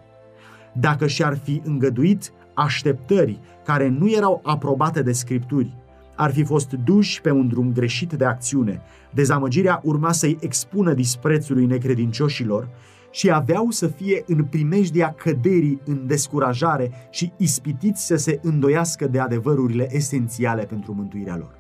Dacă 0.73 1.07
și-ar 1.07 1.37
fi 1.37 1.63
îngăduit 1.65 2.33
așteptări 2.55 3.41
care 3.65 3.89
nu 3.89 4.11
erau 4.11 4.41
aprobate 4.45 5.03
de 5.03 5.13
scripturi, 5.13 5.77
ar 6.19 6.33
fi 6.33 6.45
fost 6.45 6.73
duși 6.73 7.21
pe 7.21 7.31
un 7.31 7.49
drum 7.49 7.73
greșit 7.73 8.13
de 8.13 8.25
acțiune. 8.25 8.81
Dezamăgirea 9.15 9.81
urma 9.85 10.13
să-i 10.13 10.37
expună 10.41 10.95
disprețului 10.95 11.67
necredincioșilor 11.67 12.69
și 13.11 13.31
aveau 13.31 13.71
să 13.71 13.87
fie 13.87 14.25
în 14.27 14.45
primejdia 14.45 15.13
căderii 15.13 15.81
în 15.85 16.07
descurajare 16.07 16.91
și 17.11 17.33
ispitiți 17.37 18.07
să 18.07 18.17
se 18.17 18.39
îndoiască 18.43 19.07
de 19.07 19.19
adevărurile 19.19 19.89
esențiale 19.91 20.65
pentru 20.65 20.95
mântuirea 20.95 21.37
lor. 21.37 21.59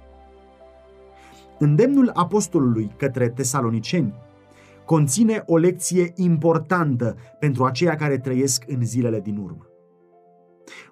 Îndemnul 1.58 2.10
apostolului 2.14 2.90
către 2.96 3.28
tesaloniceni 3.28 4.14
conține 4.84 5.42
o 5.46 5.56
lecție 5.56 6.12
importantă 6.14 7.16
pentru 7.38 7.64
aceia 7.64 7.94
care 7.94 8.18
trăiesc 8.18 8.64
în 8.66 8.84
zilele 8.84 9.20
din 9.20 9.36
urmă. 9.36 9.66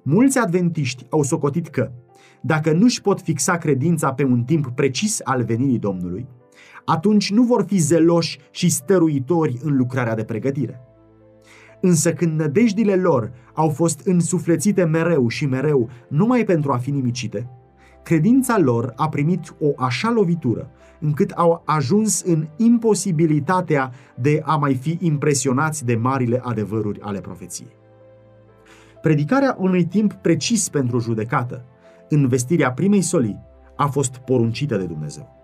Mulți 0.03 0.39
adventiști 0.39 1.07
au 1.11 1.23
socotit 1.23 1.69
că, 1.69 1.91
dacă 2.47 2.73
nu-și 2.73 3.00
pot 3.00 3.21
fixa 3.21 3.57
credința 3.57 4.12
pe 4.12 4.25
un 4.25 4.43
timp 4.45 4.67
precis 4.75 5.21
al 5.25 5.45
venirii 5.45 5.79
Domnului, 5.79 6.26
atunci 6.85 7.31
nu 7.33 7.43
vor 7.43 7.65
fi 7.67 7.79
zeloși 7.79 8.38
și 8.50 8.69
stăruitori 8.69 9.59
în 9.62 9.76
lucrarea 9.76 10.15
de 10.15 10.25
pregătire. 10.25 10.81
Însă 11.81 12.12
când 12.12 12.38
nădejdile 12.38 12.95
lor 12.95 13.33
au 13.55 13.69
fost 13.69 14.00
însuflețite 14.05 14.85
mereu 14.85 15.29
și 15.29 15.47
mereu 15.47 15.88
numai 16.09 16.45
pentru 16.45 16.73
a 16.73 16.76
fi 16.76 16.91
nimicite, 16.91 17.50
credința 18.03 18.59
lor 18.59 18.93
a 18.97 19.09
primit 19.09 19.55
o 19.61 19.73
așa 19.76 20.11
lovitură 20.11 20.71
încât 21.00 21.31
au 21.31 21.62
ajuns 21.65 22.23
în 22.23 22.47
imposibilitatea 22.57 23.93
de 24.17 24.43
a 24.45 24.57
mai 24.57 24.75
fi 24.75 24.99
impresionați 25.00 25.85
de 25.85 25.95
marile 25.95 26.41
adevăruri 26.45 27.00
ale 27.00 27.21
profeției. 27.21 27.76
Predicarea 29.03 29.57
unui 29.59 29.85
timp 29.85 30.12
precis 30.12 30.69
pentru 30.69 30.99
judecată, 30.99 31.65
în 32.09 32.29
vestirea 32.29 32.73
primei 32.73 33.03
soli, 33.03 33.41
a 33.77 33.87
fost 33.87 34.17
poruncită 34.17 34.77
de 34.77 34.85
Dumnezeu. 34.85 35.35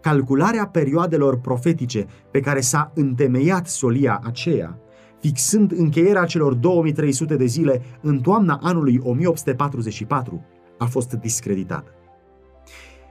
Calcularea 0.00 0.66
perioadelor 0.66 1.40
profetice 1.40 2.06
pe 2.30 2.40
care 2.40 2.60
s-a 2.60 2.92
întemeiat 2.94 3.66
solia 3.66 4.20
aceea, 4.24 4.78
fixând 5.20 5.72
încheierea 5.72 6.24
celor 6.24 6.54
2300 6.54 7.36
de 7.36 7.44
zile 7.44 7.82
în 8.00 8.20
toamna 8.20 8.58
anului 8.62 9.00
1844, 9.02 10.44
a 10.78 10.84
fost 10.84 11.12
discreditată. 11.12 11.95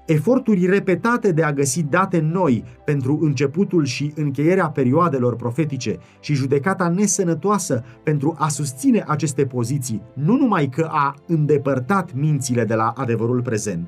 Eforturi 0.06 0.66
repetate 0.66 1.32
de 1.32 1.44
a 1.44 1.54
găsi 1.54 1.84
date 1.84 2.20
noi 2.20 2.64
pentru 2.84 3.20
începutul 3.22 3.86
și 3.86 4.14
încheierea 4.16 4.70
perioadelor 4.70 5.36
profetice 5.36 5.98
și 6.20 6.34
judecata 6.34 6.88
nesănătoasă 6.88 7.84
pentru 8.04 8.36
a 8.38 8.48
susține 8.48 9.04
aceste 9.08 9.46
poziții, 9.46 10.02
nu 10.14 10.36
numai 10.36 10.68
că 10.68 10.88
a 10.92 11.16
îndepărtat 11.28 12.14
mințile 12.14 12.66
de 12.66 12.74
la 12.76 12.94
adevărul 12.98 13.42
prezent, 13.42 13.88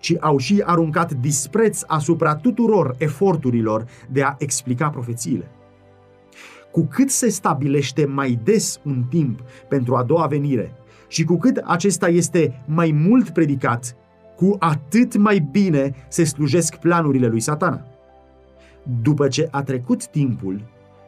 ci 0.00 0.14
au 0.20 0.38
și 0.38 0.62
aruncat 0.66 1.12
dispreț 1.12 1.82
asupra 1.86 2.34
tuturor 2.34 2.94
eforturilor 2.98 3.84
de 4.10 4.22
a 4.22 4.34
explica 4.38 4.88
profețiile. 4.88 5.50
Cu 6.72 6.86
cât 6.86 7.10
se 7.10 7.28
stabilește 7.28 8.04
mai 8.04 8.38
des 8.44 8.80
un 8.84 9.04
timp 9.08 9.40
pentru 9.68 9.96
a 9.96 10.02
doua 10.02 10.26
venire 10.26 10.72
și 11.08 11.24
cu 11.24 11.36
cât 11.36 11.56
acesta 11.64 12.08
este 12.08 12.62
mai 12.66 12.90
mult 12.90 13.30
predicat, 13.30 13.96
cu 14.38 14.56
atât 14.58 15.16
mai 15.16 15.38
bine 15.50 15.94
se 16.08 16.24
slujesc 16.24 16.76
planurile 16.76 17.26
lui 17.26 17.40
satana. 17.40 17.86
După 19.02 19.28
ce 19.28 19.48
a 19.50 19.62
trecut 19.62 20.06
timpul, 20.06 20.62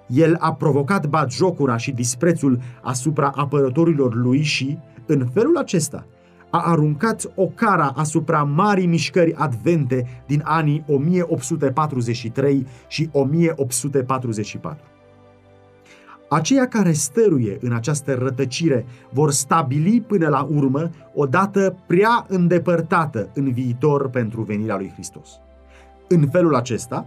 el 0.06 0.36
a 0.38 0.54
provocat 0.54 1.06
batjocura 1.06 1.76
și 1.76 1.90
disprețul 1.92 2.60
asupra 2.82 3.32
apărătorilor 3.34 4.14
lui 4.14 4.42
și, 4.42 4.78
în 5.06 5.28
felul 5.32 5.56
acesta, 5.56 6.06
a 6.50 6.70
aruncat 6.70 7.32
o 7.34 7.46
cara 7.46 7.92
asupra 7.96 8.42
marii 8.42 8.86
mișcări 8.86 9.34
advente 9.34 10.22
din 10.26 10.40
anii 10.44 10.84
1843 10.88 12.66
și 12.88 13.08
1844. 13.12 14.84
Aceia 16.32 16.68
care 16.68 16.92
stăruie 16.92 17.58
în 17.60 17.72
această 17.72 18.14
rătăcire 18.14 18.86
vor 19.12 19.30
stabili 19.30 20.00
până 20.00 20.28
la 20.28 20.42
urmă 20.42 20.90
o 21.14 21.26
dată 21.26 21.76
prea 21.86 22.24
îndepărtată 22.28 23.30
în 23.34 23.52
viitor 23.52 24.08
pentru 24.08 24.42
venirea 24.42 24.76
lui 24.76 24.90
Hristos. 24.92 25.28
În 26.08 26.28
felul 26.28 26.54
acesta, 26.54 27.06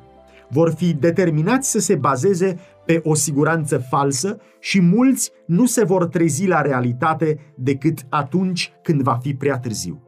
vor 0.49 0.73
fi 0.73 0.93
determinați 0.93 1.71
să 1.71 1.79
se 1.79 1.95
bazeze 1.95 2.59
pe 2.85 3.01
o 3.03 3.13
siguranță 3.13 3.77
falsă 3.77 4.37
și 4.59 4.81
mulți 4.81 5.31
nu 5.45 5.65
se 5.65 5.83
vor 5.83 6.05
trezi 6.05 6.47
la 6.47 6.61
realitate 6.61 7.39
decât 7.55 8.05
atunci 8.09 8.73
când 8.81 9.01
va 9.01 9.17
fi 9.21 9.33
prea 9.33 9.59
târziu. 9.59 10.01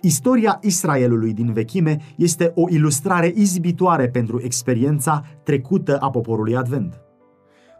Istoria 0.00 0.58
Israelului 0.62 1.32
din 1.32 1.52
vechime 1.52 2.00
este 2.16 2.52
o 2.54 2.68
ilustrare 2.68 3.32
izbitoare 3.34 4.08
pentru 4.08 4.40
experiența 4.42 5.24
trecută 5.42 5.98
a 5.98 6.10
poporului 6.10 6.56
Advent. 6.56 7.03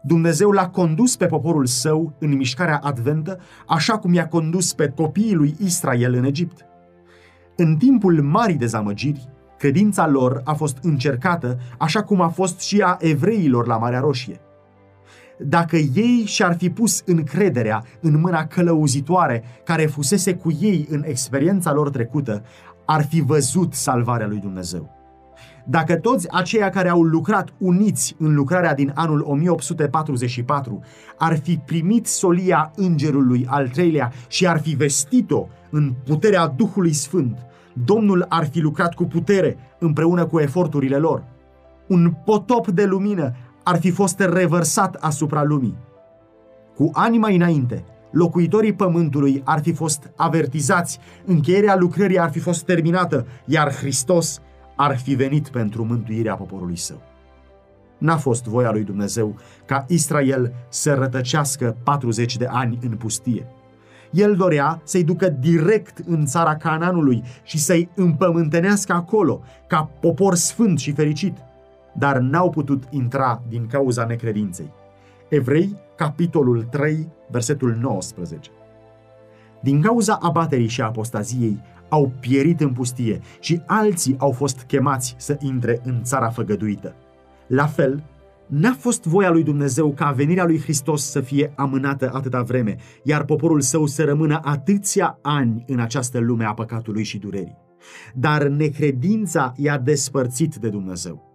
Dumnezeu 0.06 0.50
l-a 0.50 0.68
condus 0.68 1.16
pe 1.16 1.26
poporul 1.26 1.66
său 1.66 2.12
în 2.18 2.36
mișcarea 2.36 2.80
adventă, 2.82 3.38
așa 3.66 3.98
cum 3.98 4.14
i-a 4.14 4.28
condus 4.28 4.72
pe 4.72 4.88
copiii 4.88 5.34
lui 5.34 5.56
Israel 5.60 6.14
în 6.14 6.24
Egipt. 6.24 6.64
În 7.56 7.76
timpul 7.76 8.22
marii 8.22 8.56
dezamăgiri, 8.56 9.28
credința 9.58 10.08
lor 10.08 10.40
a 10.44 10.52
fost 10.52 10.78
încercată, 10.82 11.58
așa 11.78 12.02
cum 12.02 12.20
a 12.20 12.28
fost 12.28 12.60
și 12.60 12.80
a 12.80 12.96
evreilor 13.00 13.66
la 13.66 13.76
Marea 13.76 14.00
Roșie. 14.00 14.40
Dacă 15.38 15.76
ei 15.76 16.22
și-ar 16.26 16.56
fi 16.56 16.70
pus 16.70 17.02
încrederea 17.06 17.84
în 18.00 18.20
mâna 18.20 18.46
călăuzitoare 18.46 19.44
care 19.64 19.86
fusese 19.86 20.34
cu 20.34 20.56
ei 20.60 20.86
în 20.90 21.02
experiența 21.06 21.72
lor 21.72 21.90
trecută, 21.90 22.42
ar 22.86 23.04
fi 23.04 23.20
văzut 23.20 23.74
salvarea 23.74 24.26
lui 24.26 24.38
Dumnezeu. 24.38 24.93
Dacă 25.66 25.96
toți 25.96 26.32
aceia 26.32 26.70
care 26.70 26.88
au 26.88 27.02
lucrat 27.02 27.48
uniți 27.58 28.16
în 28.18 28.34
lucrarea 28.34 28.74
din 28.74 28.92
anul 28.94 29.24
1844 29.26 30.82
ar 31.18 31.38
fi 31.38 31.60
primit 31.64 32.06
solia 32.06 32.70
îngerului 32.76 33.46
al 33.48 33.68
treilea 33.68 34.12
și 34.28 34.46
ar 34.46 34.60
fi 34.60 34.70
vestit-o 34.70 35.46
în 35.70 35.92
puterea 36.04 36.46
Duhului 36.46 36.92
Sfânt, 36.92 37.38
Domnul 37.84 38.26
ar 38.28 38.46
fi 38.46 38.60
lucrat 38.60 38.94
cu 38.94 39.04
putere 39.04 39.56
împreună 39.78 40.26
cu 40.26 40.38
eforturile 40.38 40.96
lor. 40.96 41.24
Un 41.86 42.14
potop 42.24 42.68
de 42.68 42.84
lumină 42.84 43.34
ar 43.62 43.78
fi 43.78 43.90
fost 43.90 44.20
revărsat 44.20 44.94
asupra 44.94 45.42
lumii. 45.42 45.76
Cu 46.74 46.90
ani 46.92 47.18
mai 47.18 47.36
înainte, 47.36 47.84
locuitorii 48.10 48.72
pământului 48.72 49.42
ar 49.44 49.60
fi 49.60 49.72
fost 49.72 50.12
avertizați, 50.16 50.98
încheierea 51.24 51.76
lucrării 51.76 52.18
ar 52.18 52.30
fi 52.30 52.38
fost 52.38 52.64
terminată, 52.64 53.26
iar 53.46 53.72
Hristos 53.74 54.40
ar 54.76 54.98
fi 54.98 55.14
venit 55.14 55.48
pentru 55.48 55.84
mântuirea 55.84 56.34
poporului 56.34 56.76
său. 56.76 57.00
N-a 57.98 58.16
fost 58.16 58.44
voia 58.44 58.72
lui 58.72 58.84
Dumnezeu 58.84 59.36
ca 59.66 59.84
Israel 59.88 60.52
să 60.68 60.94
rătăcească 60.94 61.76
40 61.82 62.36
de 62.36 62.46
ani 62.50 62.78
în 62.82 62.96
pustie. 62.96 63.46
El 64.10 64.36
dorea 64.36 64.80
să-i 64.84 65.04
ducă 65.04 65.28
direct 65.28 65.98
în 66.06 66.24
țara 66.24 66.56
Cananului 66.56 67.22
și 67.42 67.58
să-i 67.58 67.88
împământenească 67.94 68.92
acolo, 68.92 69.40
ca 69.66 69.90
popor 70.00 70.34
sfânt 70.34 70.78
și 70.78 70.92
fericit, 70.92 71.36
dar 71.92 72.18
n-au 72.18 72.50
putut 72.50 72.82
intra 72.90 73.42
din 73.48 73.66
cauza 73.66 74.04
necredinței. 74.04 74.70
Evrei, 75.28 75.76
capitolul 75.96 76.62
3, 76.62 77.08
versetul 77.30 77.76
19. 77.80 78.50
Din 79.62 79.82
cauza 79.82 80.18
abaterii 80.22 80.68
și 80.68 80.80
apostaziei, 80.80 81.60
au 81.88 82.12
pierit 82.20 82.60
în 82.60 82.72
pustie 82.72 83.20
și 83.40 83.60
alții 83.66 84.14
au 84.18 84.30
fost 84.30 84.64
chemați 84.66 85.14
să 85.18 85.36
intre 85.40 85.80
în 85.84 86.02
țara 86.02 86.28
făgăduită. 86.28 86.94
La 87.46 87.66
fel, 87.66 88.02
n-a 88.46 88.74
fost 88.78 89.04
voia 89.04 89.30
lui 89.30 89.42
Dumnezeu 89.42 89.92
ca 89.92 90.10
venirea 90.10 90.44
lui 90.44 90.60
Hristos 90.60 91.10
să 91.10 91.20
fie 91.20 91.52
amânată 91.56 92.10
atâta 92.12 92.42
vreme, 92.42 92.76
iar 93.02 93.24
poporul 93.24 93.60
său 93.60 93.86
să 93.86 94.04
rămână 94.04 94.40
atâția 94.42 95.18
ani 95.22 95.64
în 95.66 95.80
această 95.80 96.18
lume 96.18 96.44
a 96.44 96.54
păcatului 96.54 97.02
și 97.02 97.18
durerii. 97.18 97.58
Dar 98.14 98.42
necredința 98.42 99.52
i-a 99.56 99.78
despărțit 99.78 100.54
de 100.54 100.68
Dumnezeu. 100.68 101.32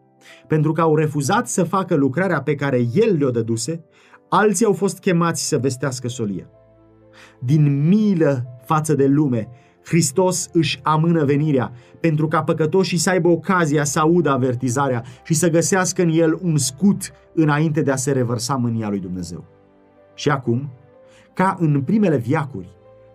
Pentru 0.47 0.71
că 0.71 0.81
au 0.81 0.95
refuzat 0.95 1.47
să 1.47 1.63
facă 1.63 1.95
lucrarea 1.95 2.41
pe 2.41 2.55
care 2.55 2.87
el 2.93 3.17
le-o 3.17 3.31
dăduse, 3.31 3.83
alții 4.29 4.65
au 4.65 4.73
fost 4.73 4.99
chemați 4.99 5.47
să 5.47 5.57
vestească 5.57 6.07
solia. 6.07 6.49
Din 7.39 7.87
milă 7.87 8.59
față 8.65 8.95
de 8.95 9.07
lume, 9.07 9.47
Hristos 9.89 10.49
își 10.53 10.79
amână 10.83 11.25
venirea 11.25 11.71
pentru 11.99 12.27
ca 12.27 12.43
păcătoșii 12.43 12.97
să 12.97 13.09
aibă 13.09 13.27
ocazia 13.27 13.83
să 13.83 13.99
audă 13.99 14.29
avertizarea 14.29 15.03
și 15.23 15.33
să 15.33 15.49
găsească 15.49 16.01
în 16.01 16.09
el 16.09 16.39
un 16.41 16.57
scut 16.57 17.11
înainte 17.33 17.81
de 17.81 17.91
a 17.91 17.95
se 17.95 18.11
revărsa 18.11 18.55
mânia 18.55 18.89
lui 18.89 18.99
Dumnezeu. 18.99 19.43
Și 20.13 20.29
acum, 20.29 20.69
ca 21.33 21.57
în 21.59 21.81
primele 21.81 22.17
viacuri, 22.17 22.67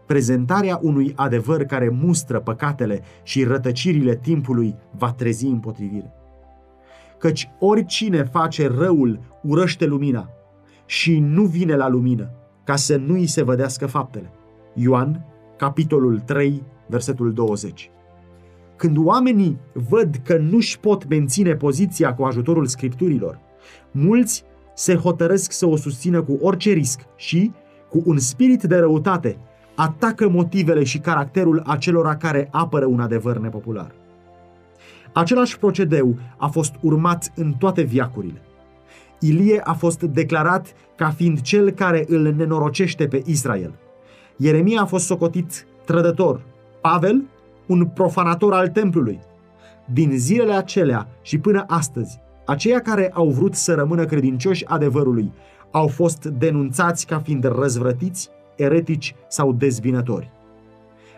prezentarea 0.06 0.78
unui 0.82 1.12
adevăr 1.16 1.62
care 1.62 1.88
mustră 1.88 2.40
păcatele 2.40 3.02
și 3.22 3.44
rătăcirile 3.44 4.16
timpului 4.16 4.74
va 4.98 5.12
trezi 5.12 5.46
împotrivire. 5.46 6.12
Căci 7.18 7.50
oricine 7.58 8.22
face 8.22 8.68
răul 8.68 9.20
urăște 9.42 9.86
lumina 9.86 10.28
și 10.86 11.18
nu 11.18 11.44
vine 11.44 11.76
la 11.76 11.88
lumină, 11.88 12.30
ca 12.64 12.76
să 12.76 12.96
nu 12.96 13.12
îi 13.12 13.26
se 13.26 13.42
vădească 13.42 13.86
faptele. 13.86 14.30
Ioan, 14.74 15.24
capitolul 15.64 16.18
3, 16.18 16.62
versetul 16.86 17.32
20. 17.32 17.90
Când 18.76 18.96
oamenii 18.98 19.58
văd 19.88 20.16
că 20.24 20.36
nu-și 20.36 20.78
pot 20.78 21.08
menține 21.08 21.54
poziția 21.54 22.14
cu 22.14 22.22
ajutorul 22.22 22.66
scripturilor, 22.66 23.38
mulți 23.90 24.44
se 24.74 24.94
hotărăsc 24.94 25.52
să 25.52 25.66
o 25.66 25.76
susțină 25.76 26.22
cu 26.22 26.38
orice 26.40 26.72
risc 26.72 27.00
și, 27.16 27.52
cu 27.90 28.02
un 28.04 28.18
spirit 28.18 28.62
de 28.62 28.76
răutate, 28.76 29.36
atacă 29.74 30.28
motivele 30.28 30.84
și 30.84 30.98
caracterul 30.98 31.62
acelora 31.66 32.16
care 32.16 32.48
apără 32.50 32.86
un 32.86 33.00
adevăr 33.00 33.38
nepopular. 33.38 33.94
Același 35.12 35.58
procedeu 35.58 36.18
a 36.36 36.46
fost 36.46 36.74
urmat 36.80 37.32
în 37.34 37.52
toate 37.52 37.82
viacurile. 37.82 38.42
Ilie 39.20 39.60
a 39.60 39.72
fost 39.72 40.02
declarat 40.02 40.74
ca 40.96 41.10
fiind 41.10 41.40
cel 41.40 41.70
care 41.70 42.04
îl 42.08 42.34
nenorocește 42.34 43.06
pe 43.06 43.22
Israel. 43.26 43.74
Ieremia 44.36 44.80
a 44.80 44.84
fost 44.84 45.06
socotit 45.06 45.66
trădător, 45.84 46.40
Pavel 46.80 47.24
un 47.66 47.86
profanator 47.86 48.52
al 48.52 48.68
templului. 48.68 49.20
Din 49.92 50.10
zilele 50.14 50.52
acelea 50.52 51.08
și 51.22 51.38
până 51.38 51.64
astăzi, 51.66 52.20
aceia 52.46 52.80
care 52.80 53.10
au 53.14 53.28
vrut 53.28 53.54
să 53.54 53.74
rămână 53.74 54.04
credincioși 54.04 54.66
adevărului 54.66 55.32
au 55.70 55.86
fost 55.86 56.24
denunțați 56.24 57.06
ca 57.06 57.18
fiind 57.18 57.44
răzvrătiți, 57.44 58.28
eretici 58.56 59.14
sau 59.28 59.52
dezbinători. 59.52 60.30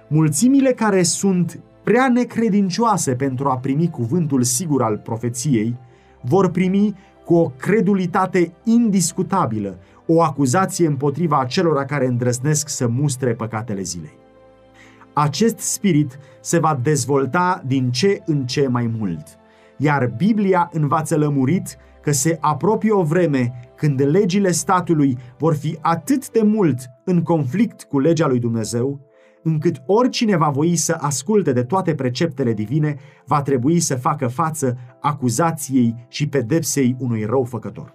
Mulțimile 0.09 0.73
care 0.73 1.03
sunt 1.03 1.61
prea 1.83 2.09
necredincioase 2.09 3.15
pentru 3.15 3.49
a 3.49 3.57
primi 3.57 3.91
cuvântul 3.91 4.43
sigur 4.43 4.83
al 4.83 4.97
profeției, 4.97 5.77
vor 6.21 6.51
primi 6.51 6.95
cu 7.25 7.35
o 7.35 7.49
credulitate 7.57 8.53
indiscutabilă 8.65 9.77
o 10.07 10.23
acuzație 10.23 10.87
împotriva 10.87 11.41
acelora 11.41 11.85
care 11.85 12.07
îndrăznesc 12.07 12.69
să 12.69 12.87
mustre 12.89 13.35
păcatele 13.35 13.83
zilei. 13.83 14.19
Acest 15.13 15.59
spirit 15.59 16.19
se 16.41 16.59
va 16.59 16.79
dezvolta 16.83 17.63
din 17.67 17.91
ce 17.91 18.23
în 18.27 18.47
ce 18.47 18.69
mai 18.69 18.95
mult, 18.99 19.27
iar 19.77 20.13
Biblia 20.17 20.71
învață 20.73 21.17
lămurit 21.17 21.77
că 22.03 22.13
se 22.13 22.39
apropie 22.41 22.93
o 22.93 23.03
vreme 23.03 23.73
când 23.77 24.01
legile 24.01 24.51
statului 24.51 25.19
vor 25.39 25.55
fi 25.55 25.79
atât 25.81 26.31
de 26.31 26.43
mult 26.43 26.79
în 27.05 27.23
conflict 27.23 27.83
cu 27.83 27.99
legea 27.99 28.27
lui 28.27 28.39
Dumnezeu, 28.39 29.01
încât 29.43 29.83
oricine 29.87 30.37
va 30.37 30.49
voi 30.49 30.77
să 30.77 30.97
asculte 31.01 31.53
de 31.53 31.63
toate 31.63 31.95
preceptele 31.95 32.53
divine 32.53 32.97
va 33.27 33.43
trebui 33.43 33.81
să 33.81 33.97
facă 33.97 34.27
față 34.27 34.77
acuzației 35.01 35.95
și 36.09 36.29
pedepsei 36.29 36.97
unui 36.99 37.25
răufăcător. 37.25 37.95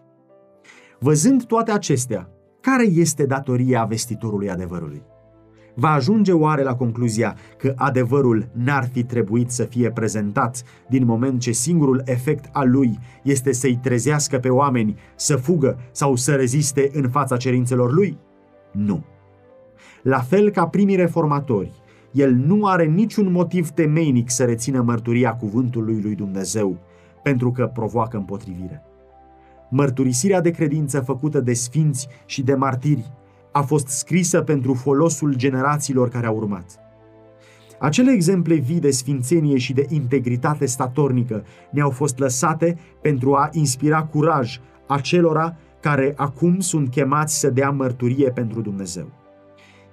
Văzând 1.04 1.44
toate 1.44 1.72
acestea, 1.72 2.30
care 2.60 2.84
este 2.84 3.26
datoria 3.26 3.84
vestitorului 3.84 4.50
adevărului? 4.50 5.02
Va 5.76 5.90
ajunge 5.90 6.32
oare 6.32 6.64
la 6.64 6.76
concluzia 6.76 7.36
că 7.58 7.74
adevărul 7.76 8.50
n-ar 8.52 8.90
fi 8.92 9.04
trebuit 9.04 9.52
să 9.52 9.64
fie 9.64 9.92
prezentat 9.92 10.64
din 10.90 11.06
moment 11.06 11.40
ce 11.40 11.52
singurul 11.52 12.02
efect 12.06 12.50
al 12.52 12.72
lui 12.72 13.00
este 13.24 13.52
să-i 13.52 13.80
trezească 13.82 14.38
pe 14.38 14.50
oameni 14.50 14.98
să 15.16 15.36
fugă 15.36 15.80
sau 15.92 16.16
să 16.16 16.36
reziste 16.36 16.90
în 16.94 17.10
fața 17.10 17.38
cerințelor 17.38 17.94
lui? 17.94 18.18
Nu. 18.72 19.04
La 20.02 20.20
fel 20.20 20.50
ca 20.50 20.68
primii 20.68 20.96
reformatori, 20.96 21.72
el 22.12 22.34
nu 22.34 22.66
are 22.66 22.86
niciun 22.86 23.32
motiv 23.32 23.70
temeinic 23.70 24.30
să 24.30 24.44
rețină 24.44 24.82
mărturia 24.82 25.36
cuvântului 25.36 26.02
lui 26.02 26.16
Dumnezeu, 26.16 26.78
pentru 27.24 27.52
că 27.52 27.72
provoacă 27.74 28.18
împotrivire. 28.18 28.86
Mărturisirea 29.74 30.42
de 30.42 30.52
credință 30.52 31.00
făcută 31.00 31.40
de 31.40 31.54
sfinți 31.54 32.08
și 32.26 32.42
de 32.42 32.54
martiri 32.54 33.12
a 33.52 33.62
fost 33.62 33.88
scrisă 33.88 34.42
pentru 34.42 34.74
folosul 34.74 35.36
generațiilor 35.36 36.10
care 36.10 36.28
au 36.28 36.36
urmat. 36.36 36.80
Acele 37.80 38.12
exemple 38.12 38.56
vii 38.56 38.80
de 38.80 38.92
sfințenie 38.92 39.58
și 39.58 39.74
de 39.74 39.86
integritate 39.90 40.66
statornică 40.66 41.44
ne-au 41.72 41.90
fost 41.90 42.20
lăsate 42.20 42.78
pentru 43.02 43.34
a 43.34 43.50
inspira 43.52 44.04
curaj 44.04 44.60
acelora 44.88 45.56
care 45.80 46.14
acum 46.16 46.60
sunt 46.60 46.90
chemați 46.90 47.40
să 47.40 47.50
dea 47.50 47.70
mărturie 47.70 48.30
pentru 48.32 48.62
Dumnezeu. 48.62 49.12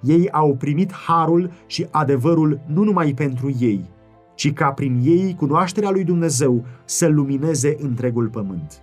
Ei 0.01 0.29
au 0.31 0.55
primit 0.55 0.93
harul 0.93 1.51
și 1.65 1.87
adevărul 1.91 2.61
nu 2.67 2.83
numai 2.83 3.13
pentru 3.13 3.55
ei, 3.59 3.89
ci 4.35 4.53
ca 4.53 4.71
prin 4.71 5.01
ei 5.03 5.35
cunoașterea 5.35 5.89
lui 5.89 6.03
Dumnezeu 6.03 6.65
să 6.85 7.07
lumineze 7.07 7.75
întregul 7.79 8.27
pământ. 8.27 8.81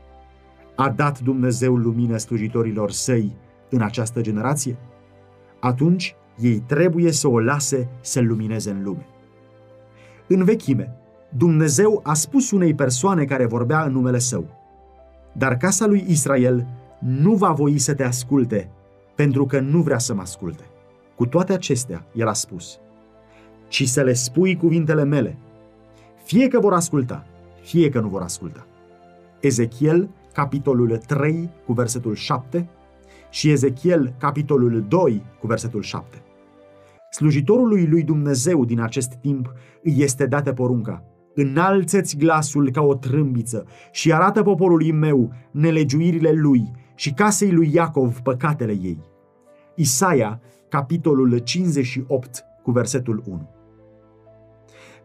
A 0.76 0.90
dat 0.90 1.20
Dumnezeu 1.20 1.76
lumină 1.76 2.16
slujitorilor 2.16 2.90
săi 2.90 3.36
în 3.70 3.82
această 3.82 4.20
generație? 4.20 4.76
Atunci 5.60 6.14
ei 6.38 6.58
trebuie 6.66 7.12
să 7.12 7.28
o 7.28 7.40
lase 7.40 7.88
să 8.00 8.20
lumineze 8.20 8.70
în 8.70 8.82
lume. 8.82 9.06
În 10.28 10.44
vechime, 10.44 10.96
Dumnezeu 11.36 12.00
a 12.02 12.14
spus 12.14 12.50
unei 12.50 12.74
persoane 12.74 13.24
care 13.24 13.46
vorbea 13.46 13.82
în 13.84 13.92
numele 13.92 14.18
său, 14.18 14.44
dar 15.32 15.56
casa 15.56 15.86
lui 15.86 16.04
Israel 16.08 16.66
nu 17.00 17.34
va 17.34 17.52
voi 17.52 17.78
să 17.78 17.94
te 17.94 18.04
asculte, 18.04 18.70
pentru 19.14 19.46
că 19.46 19.60
nu 19.60 19.80
vrea 19.80 19.98
să 19.98 20.14
mă 20.14 20.20
asculte. 20.20 20.62
Cu 21.14 21.26
toate 21.26 21.52
acestea, 21.52 22.06
el 22.14 22.28
a 22.28 22.32
spus, 22.32 22.78
ci 23.68 23.88
să 23.88 24.02
le 24.02 24.12
spui 24.12 24.56
cuvintele 24.56 25.04
mele, 25.04 25.36
fie 26.24 26.48
că 26.48 26.60
vor 26.60 26.72
asculta, 26.72 27.26
fie 27.62 27.88
că 27.88 28.00
nu 28.00 28.08
vor 28.08 28.22
asculta. 28.22 28.66
Ezechiel, 29.40 30.08
capitolul 30.36 30.96
3, 30.96 31.50
cu 31.66 31.72
versetul 31.72 32.14
7, 32.14 32.68
și 33.30 33.50
Ezechiel, 33.50 34.14
capitolul 34.18 34.84
2, 34.88 35.22
cu 35.40 35.46
versetul 35.46 35.82
7. 35.82 36.22
Slujitorului 37.10 37.86
lui 37.86 38.02
Dumnezeu 38.02 38.64
din 38.64 38.80
acest 38.80 39.14
timp 39.14 39.52
îi 39.82 39.94
este 39.98 40.26
dată 40.26 40.52
porunca. 40.52 41.04
Înalțeți 41.34 42.16
glasul 42.16 42.70
ca 42.70 42.80
o 42.80 42.94
trâmbiță 42.94 43.66
și 43.90 44.12
arată 44.12 44.42
poporului 44.42 44.92
meu 44.92 45.32
nelegiuirile 45.50 46.32
lui 46.32 46.70
și 46.94 47.12
casei 47.12 47.52
lui 47.52 47.70
Iacov 47.74 48.18
păcatele 48.18 48.72
ei. 48.72 48.98
Isaia, 49.74 50.40
capitolul 50.68 51.38
58, 51.38 52.44
cu 52.62 52.70
versetul 52.70 53.22
1. 53.26 53.50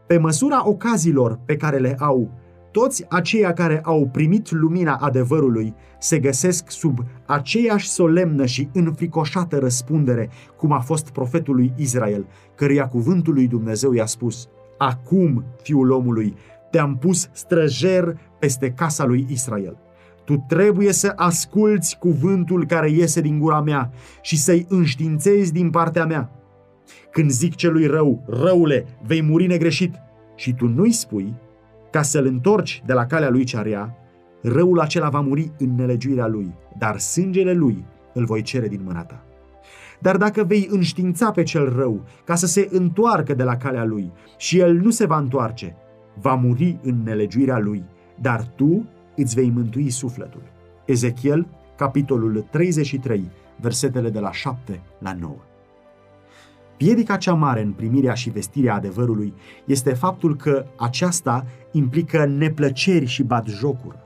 Pe 0.07 0.17
măsura 0.17 0.67
ocazilor 0.67 1.39
pe 1.45 1.55
care 1.55 1.77
le 1.77 1.95
au, 1.99 2.31
toți 2.71 3.05
aceia 3.09 3.53
care 3.53 3.81
au 3.83 4.09
primit 4.11 4.51
lumina 4.51 4.95
adevărului 4.95 5.73
se 5.99 6.19
găsesc 6.19 6.71
sub 6.71 6.99
aceeași 7.25 7.87
solemnă 7.87 8.45
și 8.45 8.69
înfricoșată 8.73 9.57
răspundere 9.57 10.29
cum 10.57 10.71
a 10.71 10.79
fost 10.79 11.09
profetul 11.09 11.55
lui 11.55 11.73
Israel, 11.77 12.25
căruia 12.55 12.87
cuvântul 12.87 13.33
lui 13.33 13.47
Dumnezeu 13.47 13.93
i-a 13.93 14.05
spus 14.05 14.47
Acum, 14.77 15.43
fiul 15.61 15.91
omului, 15.91 16.35
te-am 16.71 16.97
pus 16.97 17.29
străjer 17.33 18.17
peste 18.39 18.71
casa 18.71 19.05
lui 19.05 19.25
Israel. 19.29 19.77
Tu 20.25 20.45
trebuie 20.47 20.91
să 20.91 21.13
asculți 21.15 21.97
cuvântul 21.97 22.65
care 22.65 22.89
iese 22.89 23.21
din 23.21 23.39
gura 23.39 23.61
mea 23.61 23.91
și 24.21 24.37
să-i 24.37 24.65
înștiințezi 24.69 25.53
din 25.53 25.69
partea 25.69 26.05
mea. 26.05 26.31
Când 27.11 27.29
zic 27.29 27.55
celui 27.55 27.85
rău, 27.85 28.23
răule, 28.27 28.85
vei 29.05 29.21
muri 29.21 29.47
negreșit, 29.47 29.93
și 30.35 30.53
tu 30.53 30.67
nu-i 30.67 30.91
spui, 30.91 31.33
ca 31.91 32.01
să-l 32.01 32.25
întorci 32.25 32.83
de 32.85 32.93
la 32.93 33.05
calea 33.05 33.29
lui 33.29 33.43
cea 33.43 33.61
rea, 33.61 33.95
răul 34.41 34.79
acela 34.79 35.09
va 35.09 35.19
muri 35.19 35.51
în 35.57 35.75
nelegiuirea 35.75 36.27
lui, 36.27 36.53
dar 36.77 36.99
sângele 36.99 37.53
lui 37.53 37.85
îl 38.13 38.25
voi 38.25 38.41
cere 38.41 38.67
din 38.67 38.81
mâna 38.83 39.03
ta. 39.03 39.23
Dar 39.99 40.17
dacă 40.17 40.43
vei 40.43 40.67
înștiința 40.71 41.31
pe 41.31 41.43
cel 41.43 41.75
rău 41.75 42.01
ca 42.25 42.35
să 42.35 42.45
se 42.45 42.67
întoarcă 42.71 43.33
de 43.33 43.43
la 43.43 43.57
calea 43.57 43.85
lui 43.85 44.11
și 44.37 44.59
el 44.59 44.75
nu 44.75 44.89
se 44.89 45.05
va 45.05 45.17
întoarce, 45.17 45.75
va 46.21 46.35
muri 46.35 46.79
în 46.83 47.03
nelegiuirea 47.03 47.59
lui, 47.59 47.83
dar 48.21 48.47
tu 48.55 48.85
îți 49.15 49.35
vei 49.35 49.49
mântui 49.49 49.89
sufletul. 49.89 50.43
Ezechiel, 50.85 51.47
capitolul 51.77 52.45
33, 52.51 53.31
versetele 53.59 54.09
de 54.09 54.19
la 54.19 54.31
7 54.31 54.81
la 54.99 55.13
9. 55.19 55.35
Piedica 56.81 57.17
cea 57.17 57.33
mare 57.33 57.61
în 57.61 57.71
primirea 57.71 58.13
și 58.13 58.29
vestirea 58.29 58.75
adevărului 58.75 59.33
este 59.65 59.93
faptul 59.93 60.35
că 60.35 60.65
aceasta 60.77 61.45
implică 61.71 62.25
neplăceri 62.25 63.05
și 63.05 63.23
batjocură. 63.23 64.03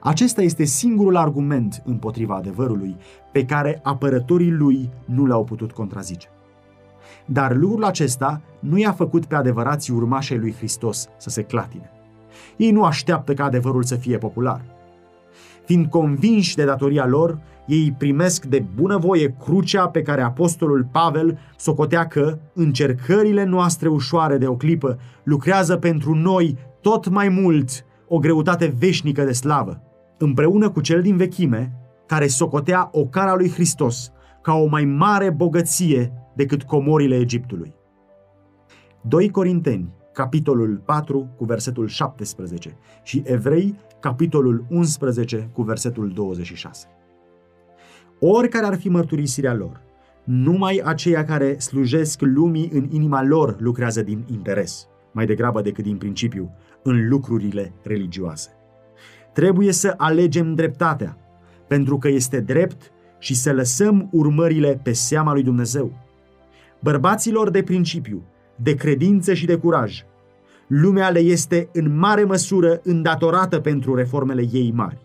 Acesta 0.00 0.42
este 0.42 0.64
singurul 0.64 1.16
argument 1.16 1.82
împotriva 1.84 2.34
adevărului 2.34 2.96
pe 3.32 3.44
care 3.44 3.80
apărătorii 3.82 4.50
lui 4.50 4.90
nu 5.04 5.26
l-au 5.26 5.44
putut 5.44 5.72
contrazice. 5.72 6.28
Dar 7.26 7.56
lucrul 7.56 7.84
acesta 7.84 8.40
nu 8.58 8.78
i-a 8.78 8.92
făcut 8.92 9.24
pe 9.26 9.34
adevărații 9.34 9.94
urmașii 9.94 10.38
lui 10.38 10.54
Hristos 10.54 11.08
să 11.16 11.30
se 11.30 11.42
clatine. 11.42 11.90
Ei 12.56 12.70
nu 12.70 12.84
așteaptă 12.84 13.34
ca 13.34 13.44
adevărul 13.44 13.82
să 13.82 13.94
fie 13.94 14.18
popular. 14.18 14.60
Fiind 15.64 15.86
convinși 15.86 16.56
de 16.56 16.64
datoria 16.64 17.06
lor, 17.06 17.38
ei 17.66 17.94
primesc 17.98 18.44
de 18.44 18.64
bunăvoie 18.74 19.36
crucea 19.44 19.88
pe 19.88 20.02
care 20.02 20.22
apostolul 20.22 20.88
Pavel 20.92 21.38
socotea 21.56 22.06
că 22.06 22.38
încercările 22.54 23.44
noastre 23.44 23.88
ușoare 23.88 24.38
de 24.38 24.46
o 24.46 24.56
clipă 24.56 24.98
lucrează 25.22 25.76
pentru 25.76 26.14
noi 26.14 26.58
tot 26.80 27.08
mai 27.08 27.28
mult 27.28 27.84
o 28.08 28.18
greutate 28.18 28.74
veșnică 28.78 29.24
de 29.24 29.32
slavă, 29.32 29.82
împreună 30.18 30.70
cu 30.70 30.80
cel 30.80 31.02
din 31.02 31.16
vechime, 31.16 31.72
care 32.06 32.26
socotea 32.26 32.88
o 32.92 33.06
cara 33.06 33.34
lui 33.34 33.50
Hristos 33.50 34.12
ca 34.42 34.54
o 34.54 34.66
mai 34.66 34.84
mare 34.84 35.30
bogăție 35.30 36.12
decât 36.34 36.62
comorile 36.62 37.16
Egiptului. 37.16 37.74
2 39.00 39.30
Corinteni, 39.30 39.92
capitolul 40.12 40.82
4 40.84 41.34
cu 41.36 41.44
versetul 41.44 41.86
17 41.86 42.76
și 43.02 43.22
Evrei, 43.26 43.78
capitolul 44.00 44.64
11 44.68 45.50
cu 45.52 45.62
versetul 45.62 46.08
26. 46.08 46.86
Oricare 48.18 48.66
ar 48.66 48.76
fi 48.76 48.88
mărturisirea 48.88 49.54
lor, 49.54 49.80
numai 50.24 50.80
aceia 50.84 51.24
care 51.24 51.58
slujesc 51.58 52.20
lumii 52.20 52.70
în 52.72 52.88
inima 52.90 53.22
lor 53.22 53.56
lucrează 53.60 54.02
din 54.02 54.24
interes, 54.30 54.88
mai 55.12 55.26
degrabă 55.26 55.60
decât 55.60 55.84
din 55.84 55.96
principiu, 55.96 56.50
în 56.82 57.08
lucrurile 57.08 57.72
religioase. 57.82 58.50
Trebuie 59.32 59.72
să 59.72 59.94
alegem 59.96 60.54
dreptatea, 60.54 61.18
pentru 61.68 61.98
că 61.98 62.08
este 62.08 62.40
drept 62.40 62.92
și 63.18 63.34
să 63.34 63.52
lăsăm 63.52 64.08
urmările 64.12 64.80
pe 64.82 64.92
seama 64.92 65.32
lui 65.32 65.42
Dumnezeu. 65.42 65.92
Bărbaților 66.80 67.50
de 67.50 67.62
principiu, 67.62 68.22
de 68.56 68.74
credință 68.74 69.34
și 69.34 69.46
de 69.46 69.56
curaj, 69.56 70.02
lumea 70.66 71.08
le 71.08 71.18
este 71.18 71.68
în 71.72 71.98
mare 71.98 72.24
măsură 72.24 72.80
îndatorată 72.82 73.60
pentru 73.60 73.94
reformele 73.94 74.44
ei 74.52 74.72
mari. 74.74 75.03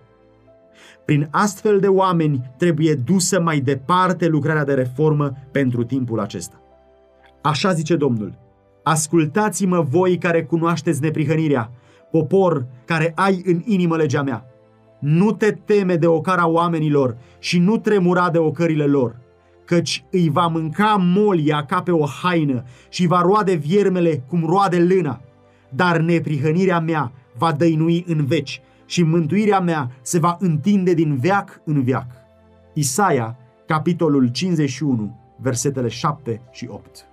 Prin 1.06 1.28
astfel 1.32 1.80
de 1.80 1.88
oameni 1.88 2.52
trebuie 2.58 2.94
dusă 2.94 3.42
mai 3.42 3.60
departe 3.60 4.28
lucrarea 4.28 4.64
de 4.64 4.74
reformă 4.74 5.34
pentru 5.52 5.84
timpul 5.84 6.20
acesta. 6.20 6.62
Așa 7.42 7.74
zice 7.74 7.96
Domnul, 7.96 8.38
ascultați-mă 8.84 9.82
voi 9.82 10.18
care 10.18 10.44
cunoașteți 10.44 11.02
neprihănirea, 11.02 11.72
popor 12.12 12.66
care 12.86 13.12
ai 13.16 13.42
în 13.46 13.62
inimă 13.66 13.96
legea 13.96 14.22
mea. 14.22 14.46
Nu 15.00 15.32
te 15.32 15.52
teme 15.52 15.96
de 15.96 16.08
ocara 16.08 16.48
oamenilor 16.48 17.18
și 17.40 17.60
nu 17.60 17.78
tremura 17.78 18.30
de 18.30 18.38
ocările 18.38 18.86
lor, 18.86 19.16
căci 19.66 20.06
îi 20.12 20.30
va 20.30 20.48
mânca 20.48 20.96
molia 21.00 21.66
ca 21.66 21.82
pe 21.82 21.92
o 21.92 22.06
haină 22.06 22.64
și 22.90 23.08
va 23.08 23.22
roade 23.22 23.54
viermele 23.54 24.24
cum 24.28 24.46
roade 24.46 24.80
lâna. 24.80 25.22
Dar 25.70 25.98
neprihănirea 25.98 26.80
mea 26.80 27.12
va 27.38 27.52
dăinui 27.52 28.04
în 28.08 28.26
veci 28.26 28.62
și 28.90 29.04
mântuirea 29.04 29.60
mea 29.60 29.92
se 30.02 30.20
va 30.20 30.38
întinde 30.40 30.94
din 30.94 31.18
veac 31.18 31.62
în 31.66 31.84
veac. 31.84 32.08
Isaia, 32.74 33.38
capitolul 33.68 34.28
51, 34.28 35.36
versetele 35.38 35.88
7 35.88 36.42
și 36.52 36.68
8. 36.70 37.09